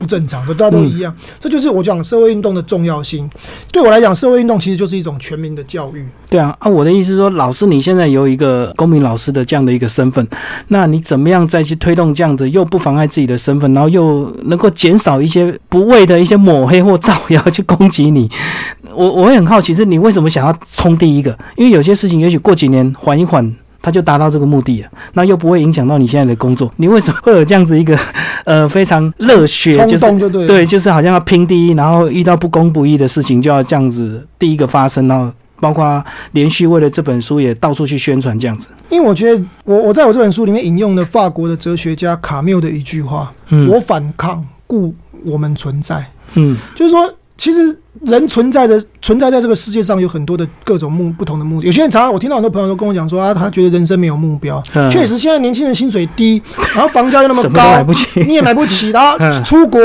[0.02, 1.16] 不正常的，大家都一样。
[1.40, 3.30] 这就是我讲社会运动的重要性。
[3.72, 6.04] 对我来讲，社会运动其实就是一种全民的教育。
[6.28, 10.28] 对啊，啊，我的意思是说，老师你现在有一个公民老师的这样的一个身份，
[10.70, 18.28] 那你怎么样再去推动这样子，又不妨碍自己的身份，然后又能够减少一些不谓的一些抹黑或造谣去攻击你？
[18.96, 21.38] 我我会很好奇，是你为什么想要冲第一个？
[21.56, 23.56] 因为有些事情也许过几年缓一缓。
[23.82, 26.72] 他就达到这个目的了，那又不会影响到你现在的工作。
[26.78, 27.98] 你为什么会有这样子一个
[28.46, 38.68] 呃非常热血，就是对，就是好像要拼第一，然后遇到不公不义的事情就要这样子第一个发生，然后包括连续为了这本书也到处去宣传这样子。
[38.90, 44.94] 因为我觉得我我在我这本书里面引用了法国的哲学家卡缪的一句话：“嗯我反抗，故
[45.26, 47.12] 我们存在。”嗯，就是说。
[47.42, 51.66] 其实人存在的存在在这个世界上有很多的各种目不同的目的。
[51.66, 54.62] 有些人常常我听到很多朋友都跟我讲说啊，他觉得人生没有目标。
[54.92, 56.40] 确实，现在年轻人薪水低，
[56.76, 57.84] 然后房价又那么高，
[58.28, 58.92] 你也买不起。
[58.92, 59.82] 然后 出国，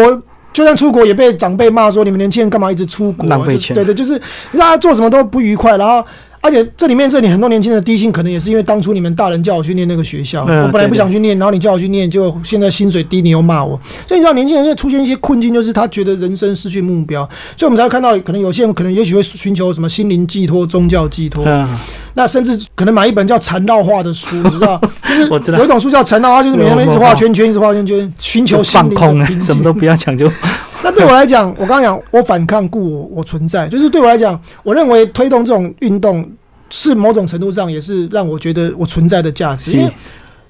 [0.53, 3.27] 就算出国也被长辈骂说你们年轻人干嘛一直出国？
[3.27, 3.73] 浪费钱。
[3.73, 4.21] 对对，就是
[4.53, 6.07] 让他做什么都不愉快，然后。
[6.47, 21.45] 而且这里面这里很多年轻人的低薪，可能也是因为当初你们大人叫我去念那个学校，我本来不想去念，然后你叫我去念，就现在薪水低，你又骂我，所以你知道年轻人会出现一些困境，就是他觉得人生失去目标，所以我们才会看到，可能有些人可能也许会寻求什么心灵寄托、宗教寄托，
[22.15, 30.31] 那甚至可能买一本叫缠绕画的书，你知道，就是有一种书叫缠绕画，就是每天一直画圈圈，一直画圈圈，寻求心灵的平静，什么都不要讲就。
[30.87, 36.25] 那对我来讲，我刚刚讲，我反抗故我我存在，就是对我来讲，我认为推动这种运动
[36.71, 39.73] 是某种程度上也是让我觉得我存在的价值。
[39.73, 39.93] 因为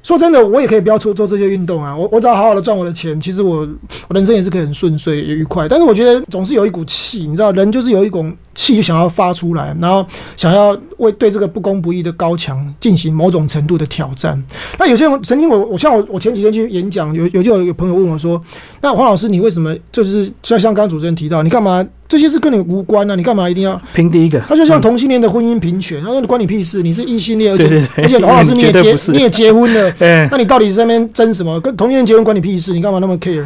[0.03, 3.67] 说真的，我也可以不要做做这些运动啊，我我只要好好的赚我的钱，其实我
[4.09, 5.67] 我人生也是可以很顺遂也愉快。
[5.67, 14.43] 但是我觉得总是有一股气，你知道，人就是有一种气就想要发出来，然后想要为对这个不公不义的高墙进行某种程度的挑战。
[14.79, 18.43] 那有些人曾经我我像我我前几天去演讲，有有就有朋友问我说
[18.83, 23.17] ：“那黄老师，你为什么就是像像刚刚主持人提到，你干嘛？”这些事跟你无关啊！
[23.17, 24.39] 你干嘛一定要评第一个？
[24.47, 26.81] 他就像同性恋的婚姻平权，他说关你屁事！
[26.81, 29.93] 你是异性恋，而且而且黄老师你也结你也结婚了，
[30.31, 31.61] 那你到底在那边争什么？
[31.61, 32.73] 跟同性恋结婚关你屁事？
[32.73, 33.45] 你干嘛那么 care？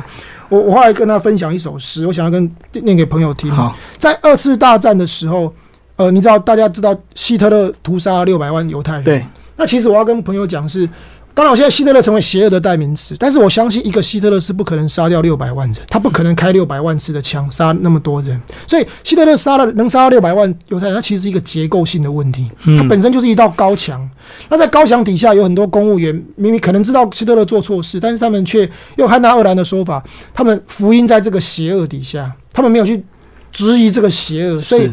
[0.50, 2.50] 我我后来跟他分享一首诗，我想要跟
[2.82, 3.50] 念给朋友听。
[3.96, 5.50] 在二次大战的时候，
[5.96, 9.26] 呃，你知道大家知道希特勒屠杀六百万犹太人，对。
[9.56, 10.86] 那其实我要跟朋友讲是。
[11.32, 18.38] 当然，现在希特勒成为邪恶的代名词，但是我相信一个希特勒是不可能杀掉六百万人，他不可能开六百万次的枪杀那么多人。
[18.66, 24.06] 所以希特勒杀了能杀到六百万犹太人，他其实是一个结构性的问题，他本身就是一道高墙。
[24.48, 33.02] 那在高墙底下有很多公务员，明明可能知道希特勒做错事，但是他们却用汉娜·厄兰的说法，他们福音在这个邪恶底下，他们没有去
[33.50, 34.90] 质疑这个邪恶，所以。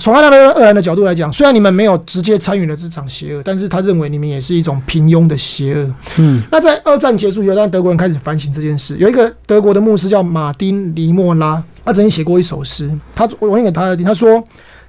[0.00, 5.94] 从他的二兰的角度来讲，虽然你们没有直接参与了这场邪恶，但是他认为你们也是一种平庸的邪恶。
[6.18, 8.96] 嗯，那在二战结束以后，当德国人开始反省这件事。
[8.98, 14.44] 有一个德国的牧师叫马丁·尼莫拉，他曾经写过一首诗，他我念给他听，他说：“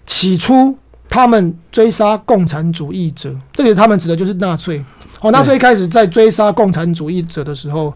[0.05, 4.83] 起初他们追杀共产主义者，这里他们指的就是纳粹。
[5.21, 7.93] 哦，纳粹一开始在追杀共产主义者的时候，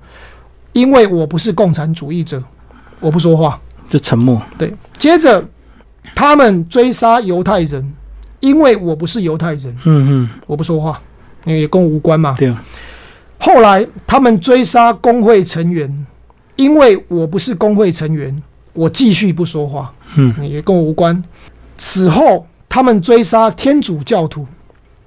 [0.71, 2.41] 因为我不是共产主义者，
[3.01, 4.41] 我不说话，就沉默。
[4.57, 5.43] 对，接着
[6.15, 7.93] 他们追杀犹太人，
[8.39, 11.01] 因为我不是犹太人，嗯嗯，我不说话，
[11.45, 12.35] 因为也跟我无关嘛。
[12.37, 12.63] 对啊，
[13.39, 16.05] 后来他们追杀工会成员，
[16.55, 18.41] 因为我不是工会成员，
[18.73, 21.23] 我继续不说话，嗯，也跟我无关。
[21.77, 24.47] 此后他们追杀天主教徒，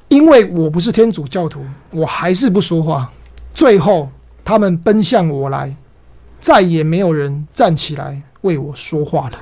[0.08, 3.10] 因为我不是天主教徒，我还是不说话。
[3.52, 4.08] 最后
[4.44, 5.74] 他们奔向我来，
[6.40, 9.38] 再也没有人站起来为我说话了。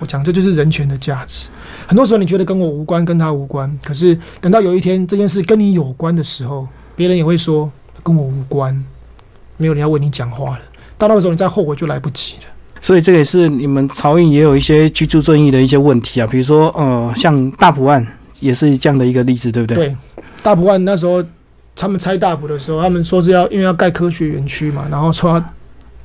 [0.00, 1.48] 我讲这就是人权的价值。
[1.86, 7.70] 很多时候你觉得跟我无关，跟他无关，可是等到有一天这件事跟你有关的时候，别人也会说
[8.02, 8.74] 跟我无关，
[9.56, 10.60] 没有人要为你讲话了。
[10.98, 12.42] 到那个时候你再后悔就来不及了。
[12.82, 18.06] 所以这个也是你们漕运也有一些居住正义的一些问题啊，比如说呃，像大埔案
[18.40, 19.76] 也是这样的一个例子，对不对？
[19.76, 19.96] 对，
[20.42, 21.22] 大埔案那时候
[21.76, 25.44] 他们拆大埔的时候，他们说是要因为要盖科学园区嘛，然后说要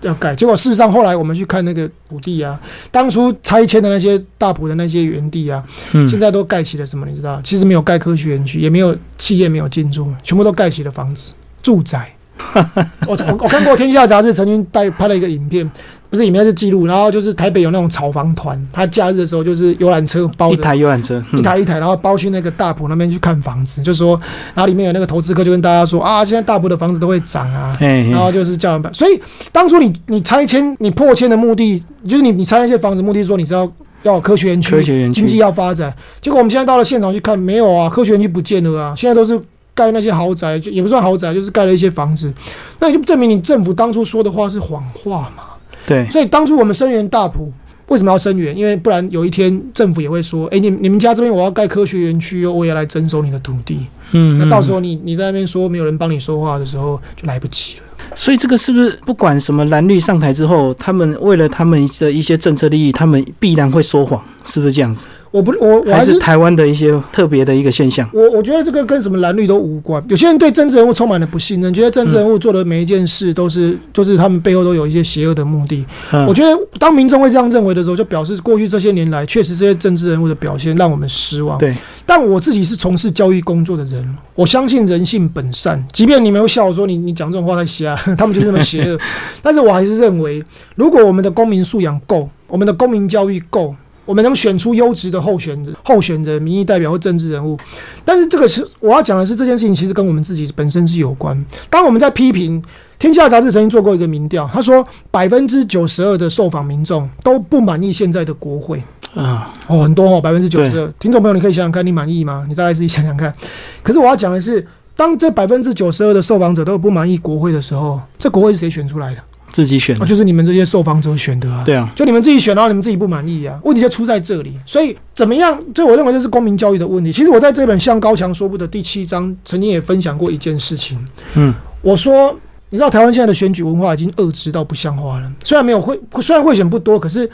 [0.08, 2.60] 要盖，结果事实上后来我们去看那个土地啊，
[2.92, 5.64] 当初拆迁的那些大埔的那些园地啊，
[5.94, 7.06] 嗯，现在都盖起了什么？
[7.06, 7.42] 你知道？
[7.44, 12.12] 其实没有盖科学园区，也没有企业没有进驻，全部都盖起了房子、住宅。
[13.08, 15.70] 我我我看过《天下杂志》曾经带拍了一个影片，
[16.16, 24.18] 不是影片是记录，然后就是台北有那种炒房团，他假日的时候就是游览车包一台游览车，嗯一台一台，然后包去那个大埔那边去看房子，就说，
[24.54, 28.94] 然后里面有那个投资客就跟大家说啊，现在大埔的房子都会涨啊，嘿嘿然后就是叫人办。
[28.94, 29.20] 所以
[29.52, 33.70] 当初你你拆迁你破迁的目的，就是你你拆那些房子目的说你是要
[34.04, 35.94] 要有科学园区，科学园区经济要发展。
[36.22, 39.38] 结果我们现在到了现场去看，没有啊，科学园区不见了啊，现在都是
[39.74, 42.34] 盖那些豪宅，就也不算豪宅，就是盖了一些房子，
[42.80, 45.44] 那你就证明你政府当初说的话是谎话嘛。
[45.88, 47.52] 对，所以当初我们声援大埔，
[47.88, 48.58] 为什么要声援？
[48.58, 53.80] 因为不然有一天政府也会说，哎、你你们家这边我要盖科学园区哦，我也来征收你的土地。
[54.12, 57.84] 嗯，那到时，候你你在那边说没有人帮你说话的时候，就来不及了。
[58.14, 65.06] 所以这个是不是不管什么蓝绿上台之后，他们为了他们的一些政策利益，他们必然会说谎，是不是这样子？
[65.36, 68.10] 我不我我还是台湾的一些特别的一个现象？
[68.14, 70.02] 我我觉得这个跟什么蓝绿都无关。
[70.08, 75.86] 有些人对政治人物充满了不信任，觉得政治人物做的每一件事都是就是他们背后都有一些邪恶的目的。
[76.14, 81.58] 嗯我觉得当民众会这样认为的时候，就表示过去这些年来确实这些政治人物的表现让我们失望。
[81.58, 85.86] 对，但我自己是从事教育工作的人，我相信人性本善。
[85.92, 88.98] 即便你们会笑我说你你讲这种话太瞎， 他们就是那么邪恶，
[89.44, 90.42] 但是我还是认为，
[90.76, 93.76] 如果我们的公民素养够，我们的公民教育够。
[94.06, 97.58] 我们能选出优质的候选人、候选人、民意代表或政治人物，
[98.04, 101.44] 但是这个是我要讲的是这件事情，其实跟我们自己本身是有关。
[101.70, 102.62] 当我们在批评
[103.00, 108.82] 《天下》杂志曾经做过一个民调，他说百分之九十二的受访民众都不满意现在的国会。
[109.16, 110.88] 啊，哦，很多哦，百分之九十二。
[111.00, 112.46] 听众朋友，你可以想想看，你满意吗？
[112.48, 113.34] 你大概自己想想看。
[113.82, 114.66] 可是我要讲的是，
[114.96, 119.22] 当这百分之九十二的受访者都不满意国会的时候，这国会是谁选出来的？
[119.56, 121.64] 自己选啊，，就是你们这些受访者选的啊。
[121.66, 124.52] 对啊，就你们自己选，然后你们自己不满意啊，问题就出在这里。
[124.66, 125.58] 所以怎么样？
[125.74, 127.10] 这我认为就是公民教育的问题。
[127.10, 131.00] 其实我在这本《向高强说不》的第七章，曾经也分享过一件事情。
[131.36, 132.38] 嗯，我说，
[132.70, 135.32] 你知道台湾现在的选举文化已经恶质到不像话了。
[135.46, 137.30] 虽然没有会，虽然会选不多，可是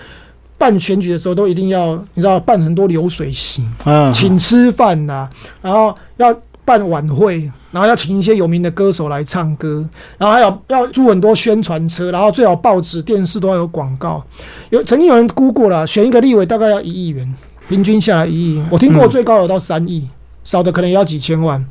[0.60, 5.28] 办选举的时候都一定要，你知道办很多流水席，啊，请吃饭呐、
[5.60, 6.32] 然后要
[6.64, 14.24] 办晚会，然后要请一些有名的歌手来唱歌，然后还有要租很多宣传车，然后最好报纸、电视都要有广告。
[14.70, 17.34] 有曾经有人估过了，选一个立委大概要一亿元，
[17.68, 18.64] 平均下来一亿。
[18.70, 20.08] 我听过最高有到三亿，
[20.44, 21.66] 少的可能也要几千万。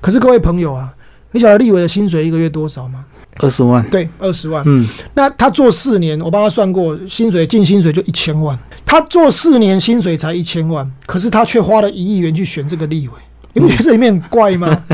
[0.00, 0.94] 可是各位朋友啊，
[1.32, 3.04] 你晓得立委的薪水一个月多少吗？
[3.38, 4.62] 二十万，对，二十万。
[4.64, 8.56] 嗯，那他做四年，我帮他算过，薪水净薪水就一千万。
[8.86, 13.14] 他做四年薪水才一千万，可是他却花了一亿元去选这个立委，
[13.54, 14.84] 你不觉得这里面很怪吗？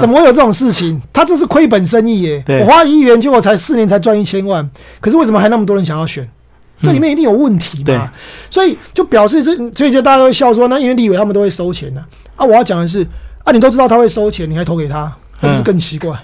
[0.00, 1.00] 怎么会有这种事情？
[1.12, 2.44] 他这是亏本生意耶！
[2.60, 4.68] 我花一亿元，结果才四年才赚一千万，
[5.00, 6.28] 可是为什么还那么多人想要选？
[6.82, 8.12] 这里面一定有问题对嘛？
[8.50, 12.44] 所以就表示这，所以就大家都会笑说，那因为立委他们都会收钱呢、啊。
[12.44, 13.06] 我要讲的是，
[13.44, 16.14] 啊，你都知道他会收钱，你还投给他，那不是嗯更奇怪？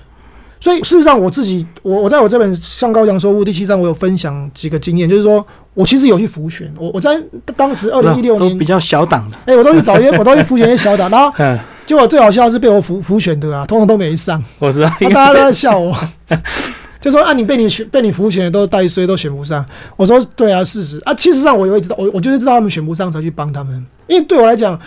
[0.61, 5.45] 所以事实上，我自己，我我在我这本《上高阳说物》第七章，我有分享几个经验，就是说
[5.75, 7.19] 我其实有去浮选，我我在
[7.57, 15.97] 当时二零一六年都比，较小党的，哎、我都去找一些， 我都去浮选一些小党，然后嗯，结果最好笑的是被我浮浮选的啊，通通都没上， 我知道，啊、大家都在笑我。
[17.01, 19.65] 就说啊，你被你选被你浮选的都带衰，都选不上。
[19.97, 24.79] 我说对啊，事实啊，其实上我也知道，我我就是知道他们选不上才去帮他们，因为对我来讲。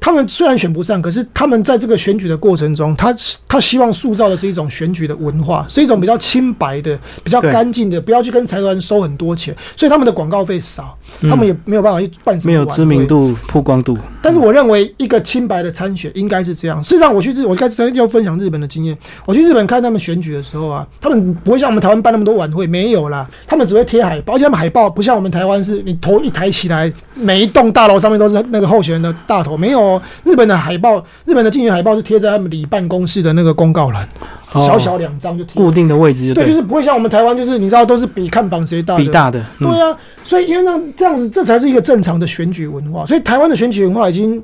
[0.00, 3.14] 他们虽然选不上，可是他们在这个选举的过程中，他
[3.48, 12.52] 他希望塑造的是一种选举的文化，是一种比较清白的、比较干净的，不要去跟财团收很多钱，所以他们的广告费少，他们也没有办法去办什么。
[12.52, 13.98] 没有知名度、曝光度。
[14.22, 16.82] 但是我认为一个清白的参选应该是这样。
[16.82, 18.96] 事实上，我去日，我开始要分享日本的经验。
[19.26, 29.87] 我去日本看他们选举的时候啊，他们不会像我们台湾办那么多晚会，没有啦，他们只会贴海报，而且他们海报不像我们台湾是，你头一抬起来，每一栋大楼上面都是那个候选人的大头，没有。
[30.24, 34.08] 日本的海报，日本的竞选海报是贴在他们里办公室的那个公告栏，
[34.52, 44.42] 小小两张就贴固定的位置，对，就是不会像我们台湾，就是你知道都是比看榜谁大，比大的，对啊，所以因为那这样子，这才是一个正常的选举文化，所以台湾的选举文化已经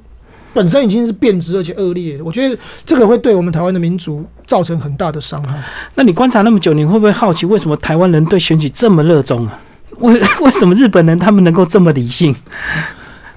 [0.53, 5.61] 本身已经是变质而且恶劣，我觉得这个会对我们台湾的民族造成很大的伤害。
[5.97, 9.61] 那你观察那么久，你会不会好奇为什么台湾人对选举这么热衷啊？
[9.99, 12.35] 为 为什么日本人他们能够这么理性？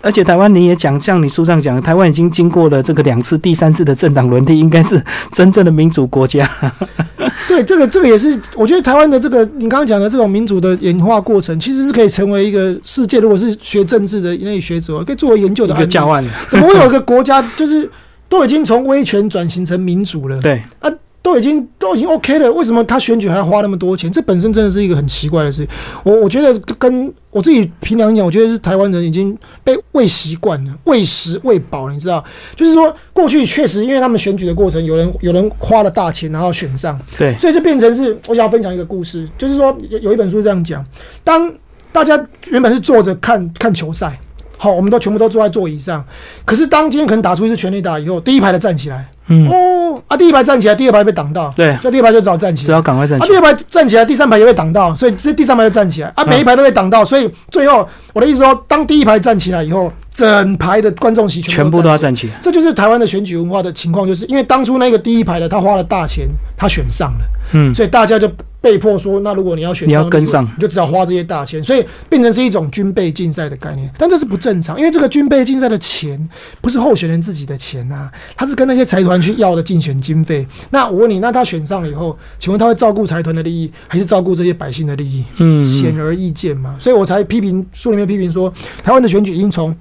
[0.01, 6.49] 而且台湾你也讲，像你书上讲，台湾已经经过了这个两次、第三次的政党轮替，应该是真正的民主国家。
[7.47, 16.23] 对，这个这个也是，我觉得台湾的这个你刚刚讲的这种民主的演化过程，其实是可以成为一个世界，如果是学政治的那些学者，可以作为研究的一个教案。
[16.49, 17.89] 怎么会有一个国家，就是
[18.29, 20.39] 都已经从威权转型成民主了？
[20.41, 20.89] 对啊。
[21.27, 24.09] 都已经都已经 OK 了，为什么他选举还要花那么多钱？
[24.09, 25.75] 这本身真的是一个很奇怪的事情。
[26.05, 31.93] 我我觉得跟我自己凭良心讲，我觉得是台湾人已经被喂习惯了，喂食喂饱了。
[31.93, 32.23] 你知道，
[32.55, 40.81] 就是说过去确实因为他们选举的过程，有人有人花了大钱然后选上，对，所以就变成是我想要分享一个故事，就是说有有一本书这样讲：
[41.25, 41.53] 当
[41.91, 42.17] 大家
[42.51, 44.17] 原本是坐着看看球赛，
[44.57, 46.05] 好，我们都全部都坐在座椅上，
[46.45, 49.09] 可是当今天可能打出一次全力打以后，第一排的站起来。
[49.49, 50.15] 哦啊！
[50.15, 53.25] 第一排站起来，第二排被挡到，对，所以第二排就只好站起来，只要赶快站起来。
[53.25, 56.11] 啊，第二排站起来，第三排也被挡到，所以这第三排就站起来。
[56.15, 62.33] 啊，每一排都被挡到，所以最后我的意思说，当第一排站起来以后，整排的观众席全部都要站起来。
[62.41, 68.29] 这就是台湾的选举文化的情况，就是因为当初那个第一排的他花了大钱，他选上了，嗯，所以大家就。
[68.67, 73.89] 被迫说，那如果你要选，你要跟上，你就只好花这些大钱，所以变成是一种军备竞赛的概念。
[73.97, 80.45] 但这是不正常，因为这个军备竞赛的钱不是候选人自己的钱呐，他是跟那些财团去要的竞选经费。
[80.71, 85.23] 那我问你，那他选上以后，请问他会照顾财团的利益，还是照顾这些百姓的利益？
[85.37, 86.75] 嗯，显而易见嘛。
[86.77, 88.53] 所以我才批评书里面批评说，
[88.83, 89.73] 台湾的选举已经从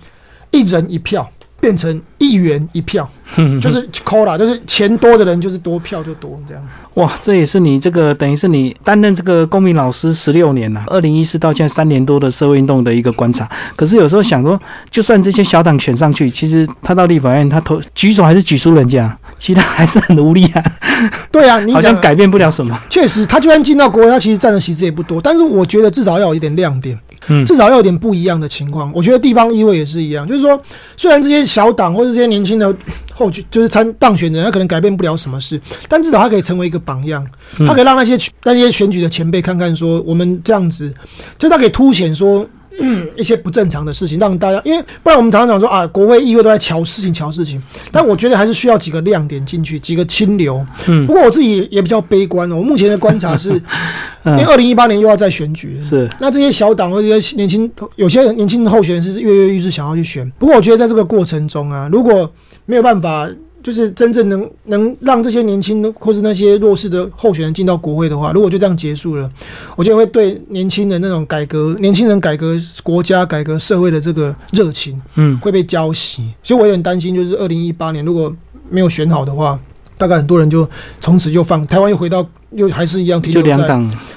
[0.52, 1.28] 一人一票。
[1.60, 3.08] 变成一元一票，
[3.60, 6.62] 就是扣了，就是钱多的人就是多票就多这样。
[6.94, 13.46] 哇，这也是你这个等于是你担任这个公民老师十六年了，二零一四到现在三年多的社会运动的一个观察。
[13.74, 14.58] 可是有时候想说，
[14.90, 20.64] 就算这些小党选上去，其实他到立法院他投举手还是举输人家， 其他还是很无力啊。
[21.30, 22.78] 对啊，好像改变不了什么。
[22.88, 25.20] 确实，他就算进到国会，他其实占的席次也不多。
[25.20, 26.98] 但是我觉得至少要有一点亮点。
[27.28, 28.90] 嗯，至少要有点不一样的情况。
[28.94, 30.60] 我觉得地方议会也是一样，就是说，
[30.96, 32.74] 虽然这些小党或者这些年轻的
[33.14, 37.26] 后就是参当选人，他可能改变不了什么事，但至少他可以成为一个榜样，
[37.66, 40.92] 他可以让那些那些选举的前辈看看，说我们这样子，
[41.38, 42.46] 就他可以凸显说。
[42.80, 47.62] 嗯， 一些不正常的事情，让大家，因为不然我们常常讲说啊，国会议会都在瞧事情，瞧事情。
[47.90, 50.64] 但我觉得还是需要几个亮点进去，几个清流。
[50.86, 52.56] 嗯，不过我自己也比较悲观哦。
[52.56, 53.50] 我目前的观察是，
[54.24, 60.30] 因为二零一八年又要再选举，是那这些小党或者年轻，有些年轻的候选人是跃跃欲试，想要去选。
[60.38, 62.30] 不过我觉得在这个过程中啊，如果
[62.64, 63.28] 没有办法。
[63.66, 69.28] 就是真正能能让这些年轻的或是那些弱势的候选人进到国会的话，如果就这样结束了，
[69.74, 76.20] 我觉得会对年轻人那种改革、年轻人改革国家、改革社会的这个热情，嗯，会被浇熄。
[76.44, 78.32] 所以我有点担心，就是二零一八年如果
[78.70, 79.58] 没有选好的话，
[79.98, 80.68] 大概很多人就
[81.00, 83.66] 从此就放台湾又回到又还是一样停留在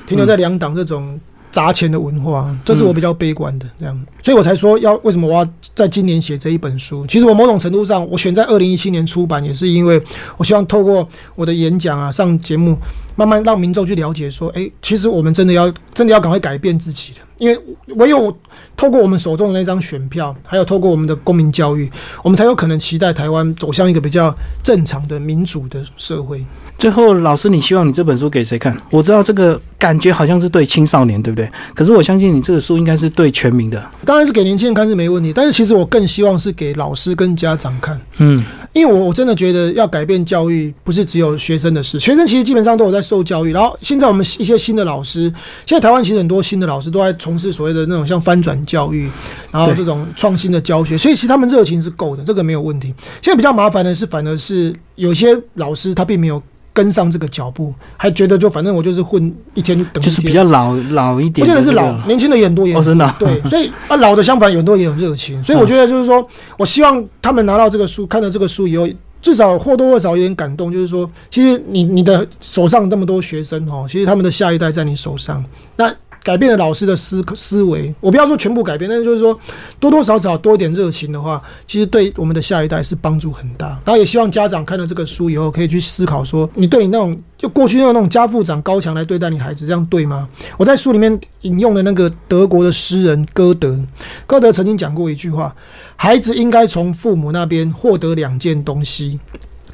[0.06, 1.20] 停留在两党这种。
[1.52, 7.06] 砸钱的文化，这是我比较悲观的这样，所以我才说要为什么我要在今年写这一本书。
[7.08, 10.02] 其实我某种程度上，我选在二零一七年出版，也是因为
[10.38, 12.78] 我希望透过我的演讲啊，上节目，
[13.16, 17.60] 慢慢让民众去了解说，哎，其实我们真的要真的要赶快改变自己的，因为
[17.96, 18.36] 唯有
[18.80, 21.92] 透过我们手中的那张选票，还有透过我们的公民教育，
[22.24, 26.46] 我们才有可能期待台湾走向一个比较正常的民主的社会。
[26.78, 28.74] 最后，老师，你希望你这本书给谁看？
[28.90, 31.52] 我知道这个感觉好像是对青少年，对不对？
[31.76, 33.86] 可是我相信你这个书应该是对全民的。
[34.06, 38.00] 当然是给年轻人看是没问题，但是其实我更希望是给老师跟家长看。
[38.20, 42.00] 嗯，因为我我真的觉得要改变教育，不是只有学生的事。
[42.00, 43.52] 学生其实基本上都有在受教育。
[43.52, 45.24] 然后现在我们一些新的老师，
[45.66, 49.10] 现在台湾其实很多新的老师都在从事所谓的那种像翻转教育，
[49.52, 52.94] 然后这种创新的教学，所以其实他们热情是够的，这个没有问题。
[53.22, 56.42] 现在比较麻烦的是，反而是有些老师他并没有。
[56.72, 59.22] 跟上这个脚步，还觉得就反正我就是混
[59.54, 61.46] 一天等一天，就是比较老老一点。
[61.46, 63.14] 不见得是老，年轻的也很多也哦，真的啊。
[63.20, 66.26] 对， 所以啊，老的相反有很多也有热情，所以我觉得就是说，
[66.58, 68.88] 我希望他们拿到这个书，看到这个书以后，
[69.22, 75.44] 至少或多或少有点感动，就是说，其实你你的手上那么多学生哦，其实他们的下一代在你手上，
[75.76, 75.94] 那
[76.24, 79.38] 改变了老师的思思维，我不要说全部改变，但是就是说
[79.80, 83.68] 多多少少多一点热情的话，其实对我们的下一代是帮助很大。
[83.86, 90.28] 然后也希望家长看了这个书以后，可以去思考说，你对你那种就过去那种家父长高墙来对待你孩子，这样对吗？
[90.58, 93.80] 我在书里面引用的那个德国的诗人歌德，
[94.28, 95.56] 歌德曾经讲过一句话：
[95.96, 99.20] 孩子应该从父母那边获得两件东西，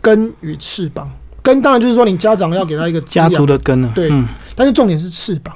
[0.02, 1.10] 根与翅膀。
[1.42, 3.92] 根当然就是说你家长要给他一个家族的根呢？
[3.94, 5.56] 对嗯，但是重点是翅膀，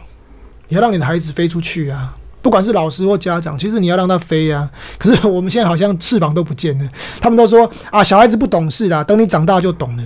[0.70, 2.16] 你要让你的孩子飞出去啊！
[2.42, 4.70] 不管是老师或家长，其实你要让他飞啊。
[4.98, 6.90] 可是 我们现在好像翅膀都不见了，
[7.20, 10.04] 他们都说啊，小孩子不懂事啦，等你长大就懂了。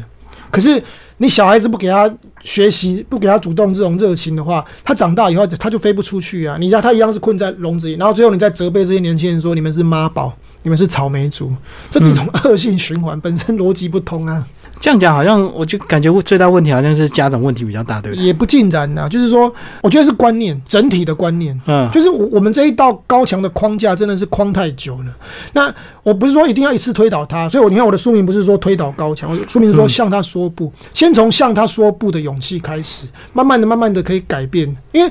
[0.49, 0.81] 可是
[1.17, 2.11] 你小孩子不给他
[2.41, 6.57] 学习，不给他主动这种热情的话，他长大以后他就飞不出去啊！
[6.59, 10.33] 你让他一样是困在笼子里，然后最后你再责备这些年轻人说你们是妈宝，
[10.63, 11.53] 你们是草莓族，
[11.91, 14.47] 这是一种恶性循环，本身逻辑不通啊。
[14.83, 18.25] 这样讲好像我就感觉最大问题好像是家长问题比较大，对不对？
[18.25, 19.49] 也不尽然呐，就是说，
[19.81, 21.57] 我觉得是观念，整体的观念。
[21.65, 25.05] 嗯，就是我我们这一道高墙的框架真的是框太久了。
[25.53, 25.73] 那
[26.03, 34.67] 我不是说一定要一次推倒它，所以我你看我的书名不是说推倒高墙，我的书名说向他说不，先从向他说不的勇气开始，慢慢的、慢慢的可以改变。
[34.91, 35.09] 因为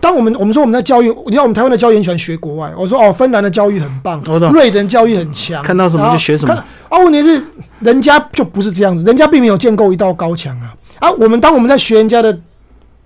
[0.00, 4.22] 当我们我们说我们在教育，你看我们台湾的教育很喜欢学国外，我说哦，芬兰的教育很棒，
[4.52, 7.42] 瑞典教育很强，看到什么就学什么看啊，问题是
[7.80, 10.74] 人家就不是这样子，人家并没有建构一道高墙啊。
[10.98, 12.36] 啊，我们当我们在学人家的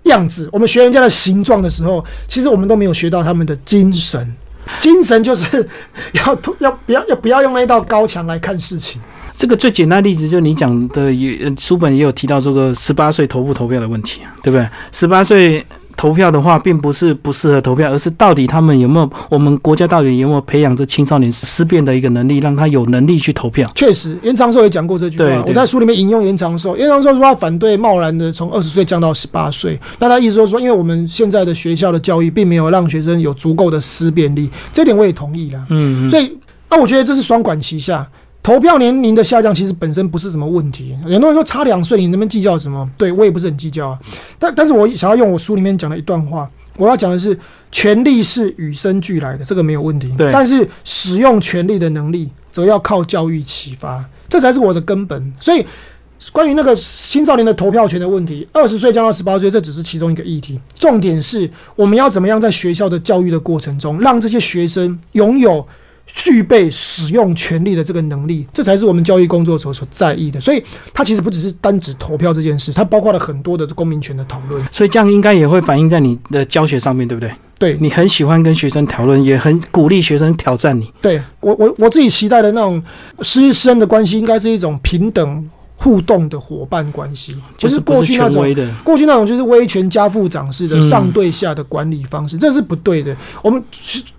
[0.03, 4.35] 样子，我们学人家的形状的时候，其实我们都没有学到他们的精神。
[4.79, 5.69] 精神就是
[6.13, 9.01] 要要不要要不要用那道高墙来看事情。
[9.35, 14.65] 这个最简单的例子就是你讲的也，呃书本也有提到这个十八岁投不投票的问题啊，对不对？
[14.93, 15.65] 十八岁
[15.95, 23.69] 投票的话，并不是不适合投票，而是到底他们有没有，我们国家到底有没有培养这青少年思辨的一个能力，让他有能力去投票。
[23.75, 25.43] 确实，严长寿也讲过这句话。
[25.47, 29.79] 我在书里面引用严长寿，严长寿说他反对贸然的从二十岁降到十八岁。
[29.99, 35.65] 那他意思说说，因为我们现在的学校的教育并没有让学生有足够的思辨力，这点我也同意啦。
[35.69, 36.37] 嗯，嗯所以，
[36.69, 38.07] 那我觉得这是双管齐下。
[38.43, 42.87] 投票年龄的下降其实本身不是什么问题，很多人说差两岁，你能不能计较什么？
[42.97, 43.99] 对我也不是很计较啊。
[44.37, 47.35] 但但是我想要用我书里面讲的一段话，我要讲的是，
[47.71, 50.13] 权力是与生俱来的，这个没有问题。
[50.17, 55.33] 对但是使用权力的能力，则要靠教育启发，这才是我的根本。
[55.39, 55.65] 所以。
[56.31, 60.57] 关于那个青少年的投票权的问题，二十岁降到十八岁，这只是其中一个议题。
[60.79, 65.67] 重点是我们要怎么样在学校的教育的过程中，让这些学生拥有
[66.05, 70.39] 具备使用权利的这个能力，这才是我们教育工作者所在意的。
[70.39, 74.63] 所以，它其实不只是单指投票这件事，它包括了很多的公民权的讨论。
[74.71, 77.31] 所以这样应该也会反映在你的教学上面，对不对？
[77.57, 80.91] 对，你很喜欢跟学生讨论，也很鼓励学生挑战你。
[81.01, 82.83] 对我我我自己期待的那种
[83.21, 85.49] 师生的关系，应该是一种平等
[85.83, 88.45] 互动的伙伴关系，不就是过去那种
[88.85, 93.13] 过去那种就是威权家父长式的嗯上对下的管理方式，这是不对的。
[93.41, 93.61] 我们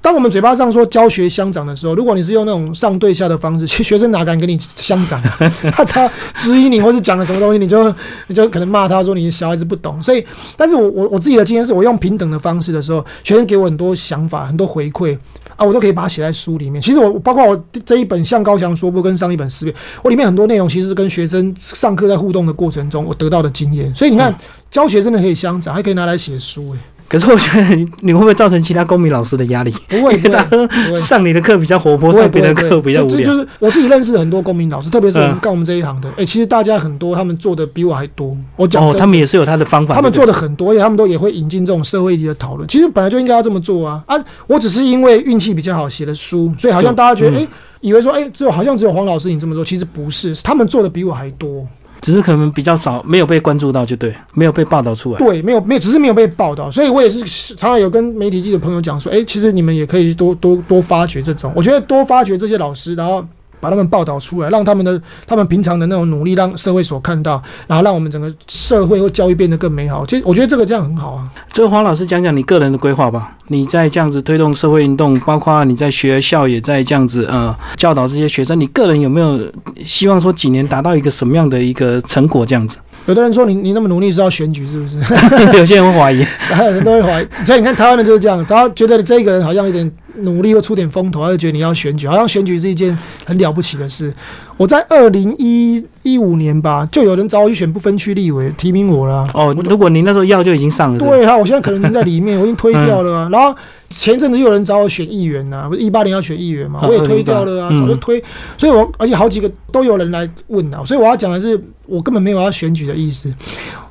[0.03, 5.23] 当我们嘴巴上说教学相长的时候，如果你是用那种上对下的方式， 学生哪敢跟你相长？
[5.73, 7.93] 他只要质疑你或是讲了什么东西，你就
[8.27, 10.03] 你就可能骂他说你小孩子不懂。
[10.03, 10.23] 所以，
[10.59, 15.17] 但是我我我自己的经验是我用平等的方式的时候，学生给我很多想法、很多回馈
[15.57, 16.83] 啊，我都可以把它写在书里面。
[16.83, 23.95] 其实我包括我这一本《向高翔说不》跟上一本《思辨》，我里面很多内容其实是跟学生上课在互动的过程中我得到的经验。
[23.95, 24.37] 所以你看，
[24.71, 29.71] 教学真的可以相长，还可以拿来写书、欸，可是我觉得你你会不会造成其他公民老师的压力？
[29.89, 30.57] 不会不会他不
[30.93, 31.01] 会。
[31.01, 33.25] 上你的课比较活泼，上别的课比较无聊。
[33.25, 38.37] 就是我自己认识的很多公民老师，特别是我们嗯干我们这一行的，哎、其实大家很多他们做的比我还多。
[38.57, 42.67] 我讲他们也是有他的方法，他们做的很多，而且他们都也会引进这种社会的讨论。
[42.67, 44.17] 其实本来就应该要这么做啊啊！
[44.47, 47.49] 我只是因为运气比较好写的书，所以好像大家觉得，嗯哎、
[47.81, 51.67] 以为说，哎、只有好像只有黄老师你这么做，其实不，是他们做的比我还多。
[52.05, 55.19] 只是可能比较少，没有被关注到，就对，没有被报道出来。
[55.19, 57.21] 对，没有没有，只是没有被报道，所以我也是
[57.57, 63.25] 常常有跟媒体记者朋友讲说，哎、其实你们也可以多多多发掘这种，我觉得多发掘这些老师，然后
[63.65, 70.05] 把他们报道出来，让他们的他们平常的那种努力让社会所看到，然后让我们整个社会或教育变得更美好。
[70.05, 71.27] 其实我觉得这个这样很好啊。
[71.51, 73.31] 最后，黄老师讲讲你个人的规划吧。
[73.49, 79.39] 你在这样子推动社会运动，包括你在学校也在这样子呃教导这些学生，你个人有没有
[79.85, 82.45] 希望说几年达到一个什么样的一个成果？
[82.47, 84.97] 这样子，有的人说你你那么努力是要选举是不是？
[85.59, 86.25] 有些人会怀疑。
[86.41, 94.13] 还有人都会怀疑，所以你看台湾人就是这样，他觉得你这个人好像有点努力又出点风头，他就觉得你要选举，好像选举是一件很了不起的事。
[94.57, 99.29] 我在二零一一五年吧，就有人找我去选不分区立委，提名我了。
[99.35, 100.99] 哦，如果你那时候要就已经上了。
[100.99, 103.29] 对啊，我现在可能在里面，我已经推掉了啊。
[103.33, 103.57] 然后
[103.91, 108.23] 前阵子又有人找我选议员呐，不是一八年要选议员嘛，我也推掉了啊，早就推。
[108.57, 113.33] 所以我而且好几个都有人来问啊，所以我要讲的是，我根本没有要选举的意思。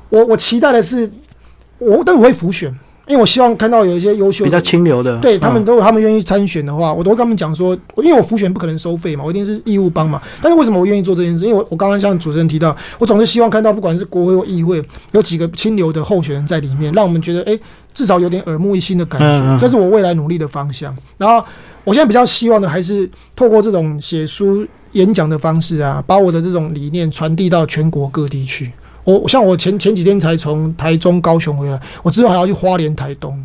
[0.08, 1.10] 我我期待的是，
[1.78, 2.74] 我但我会浮选。
[3.06, 10.22] 因为我希望看到有一些优秀、比较清流的，对他们都他们愿意参选的话，我都跟他们讲说，因为我浮选不可能收费嘛，我一定是义务帮嘛。
[10.40, 11.44] 但是为什么我愿意做这件事？
[11.44, 14.82] 因为我我刚刚像主持人提到，我总是希望看到不管是国会或议会，
[15.12, 17.58] 有几个清流的候选人在里面，让我们觉得哎，
[17.92, 19.58] 至少有点耳目一新的感觉。
[19.58, 20.96] 这是我未来努力的方向。
[21.18, 21.44] 然后
[21.84, 28.72] 我现在比较希望的还是透过这种写书、演讲的方式啊，把我的这种理念传递到全国各地去。
[29.04, 33.38] 我像我前前几天才从台中、高雄回来，我之后还要去花莲、台东，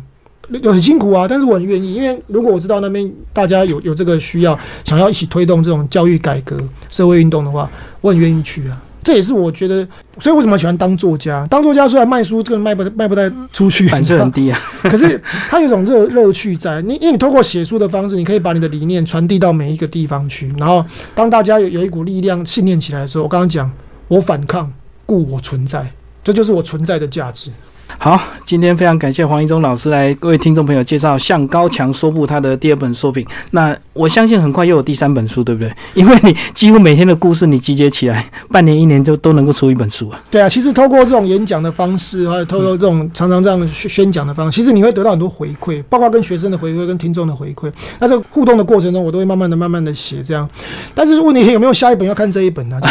[0.64, 1.26] 很辛苦啊。
[1.28, 6.58] 但是我很愿意，因为如果我知道那边大家有有这个需要，想要一起推动这种教育改革、
[6.88, 8.82] 社会运动的话，我很愿意去啊。
[9.02, 9.86] 这也是我觉得，
[10.18, 11.46] 所以为什么喜欢当作家？
[11.50, 16.82] 当作家虽然卖书这个卖不卖不太出去，版税很低啊， 可是他有种热乐趣在。
[16.82, 20.84] 你因为你透过写书的方式，你可以把你的理念传递到每一个地方去，然后
[21.14, 23.70] 当大家有有一股力量信念起来的时候，我刚刚讲
[24.08, 24.70] 我反抗。
[25.10, 25.92] 故我存在，
[26.22, 27.50] 这就是我存在的价值。
[27.98, 33.26] 好，今天非常感谢黄一中老师来各位听众朋友介绍《向高强说不》他的第二本作品。
[33.50, 35.70] 那我相信很快又有第三本书，对不对？
[35.94, 40.18] 因为你几乎每天的故事你集结起来，半年一年就都能够出一本书啊。
[40.30, 47.70] 对啊，其实透过这种演讲的方式，还有透过这种常常这样宣宣讲的方式，其实你会得到很多回馈，包括跟学生的回馈、跟听众的回馈。
[47.98, 50.48] 那这个互动的过程中，我都会慢慢的、慢慢的写这样。
[50.94, 52.80] 但是问题有没有下一本要看这一本呢？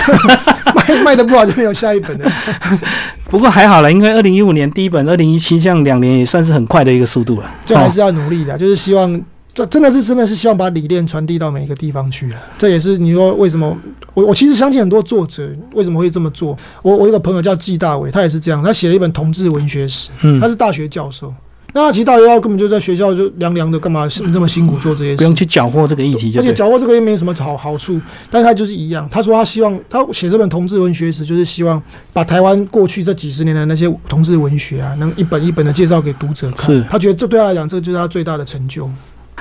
[0.75, 2.31] 卖卖的不好就没有下一本了。
[3.29, 7.49] 不过还好了，因为二零一五年第一本，二零一七这样两年也算是很快的一个速度了。
[7.63, 9.21] 就还是要努力的，就是希望
[9.53, 12.37] 这真的是真的是希望把理念传递到每一个地方去了。
[12.57, 13.77] 这也是你说为什么
[14.15, 16.57] 我我其实相信很多作者为什么会这么做。
[16.81, 20.09] 我我有个朋友叫季大伟，他也是这样，他写了一本同志文学史，
[20.41, 21.31] 他是大学教授。
[21.73, 25.17] 那其实大学要根本就在学校就凉凉的，干嘛是这么辛苦做这些事？
[25.17, 27.99] 不用去搅和这个议题，而且搅和这个又没什么好好处。
[28.31, 36.65] 但是他就是一样，他说他希望他写这本同志文学史，就是希望把台湾过去这几十年的那些同志文学啊，能一本一本的介绍给读者看。
[36.65, 38.89] 是，他觉得这对他来讲，这就是他最大的成就。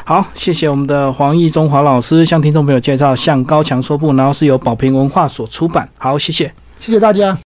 [0.05, 5.89] 好，谢谢我们的黄义中华老师向听众朋友介绍《向高墙说不》，然后是由宝平文化所出版。
[5.99, 7.37] 好，谢谢，谢谢大家。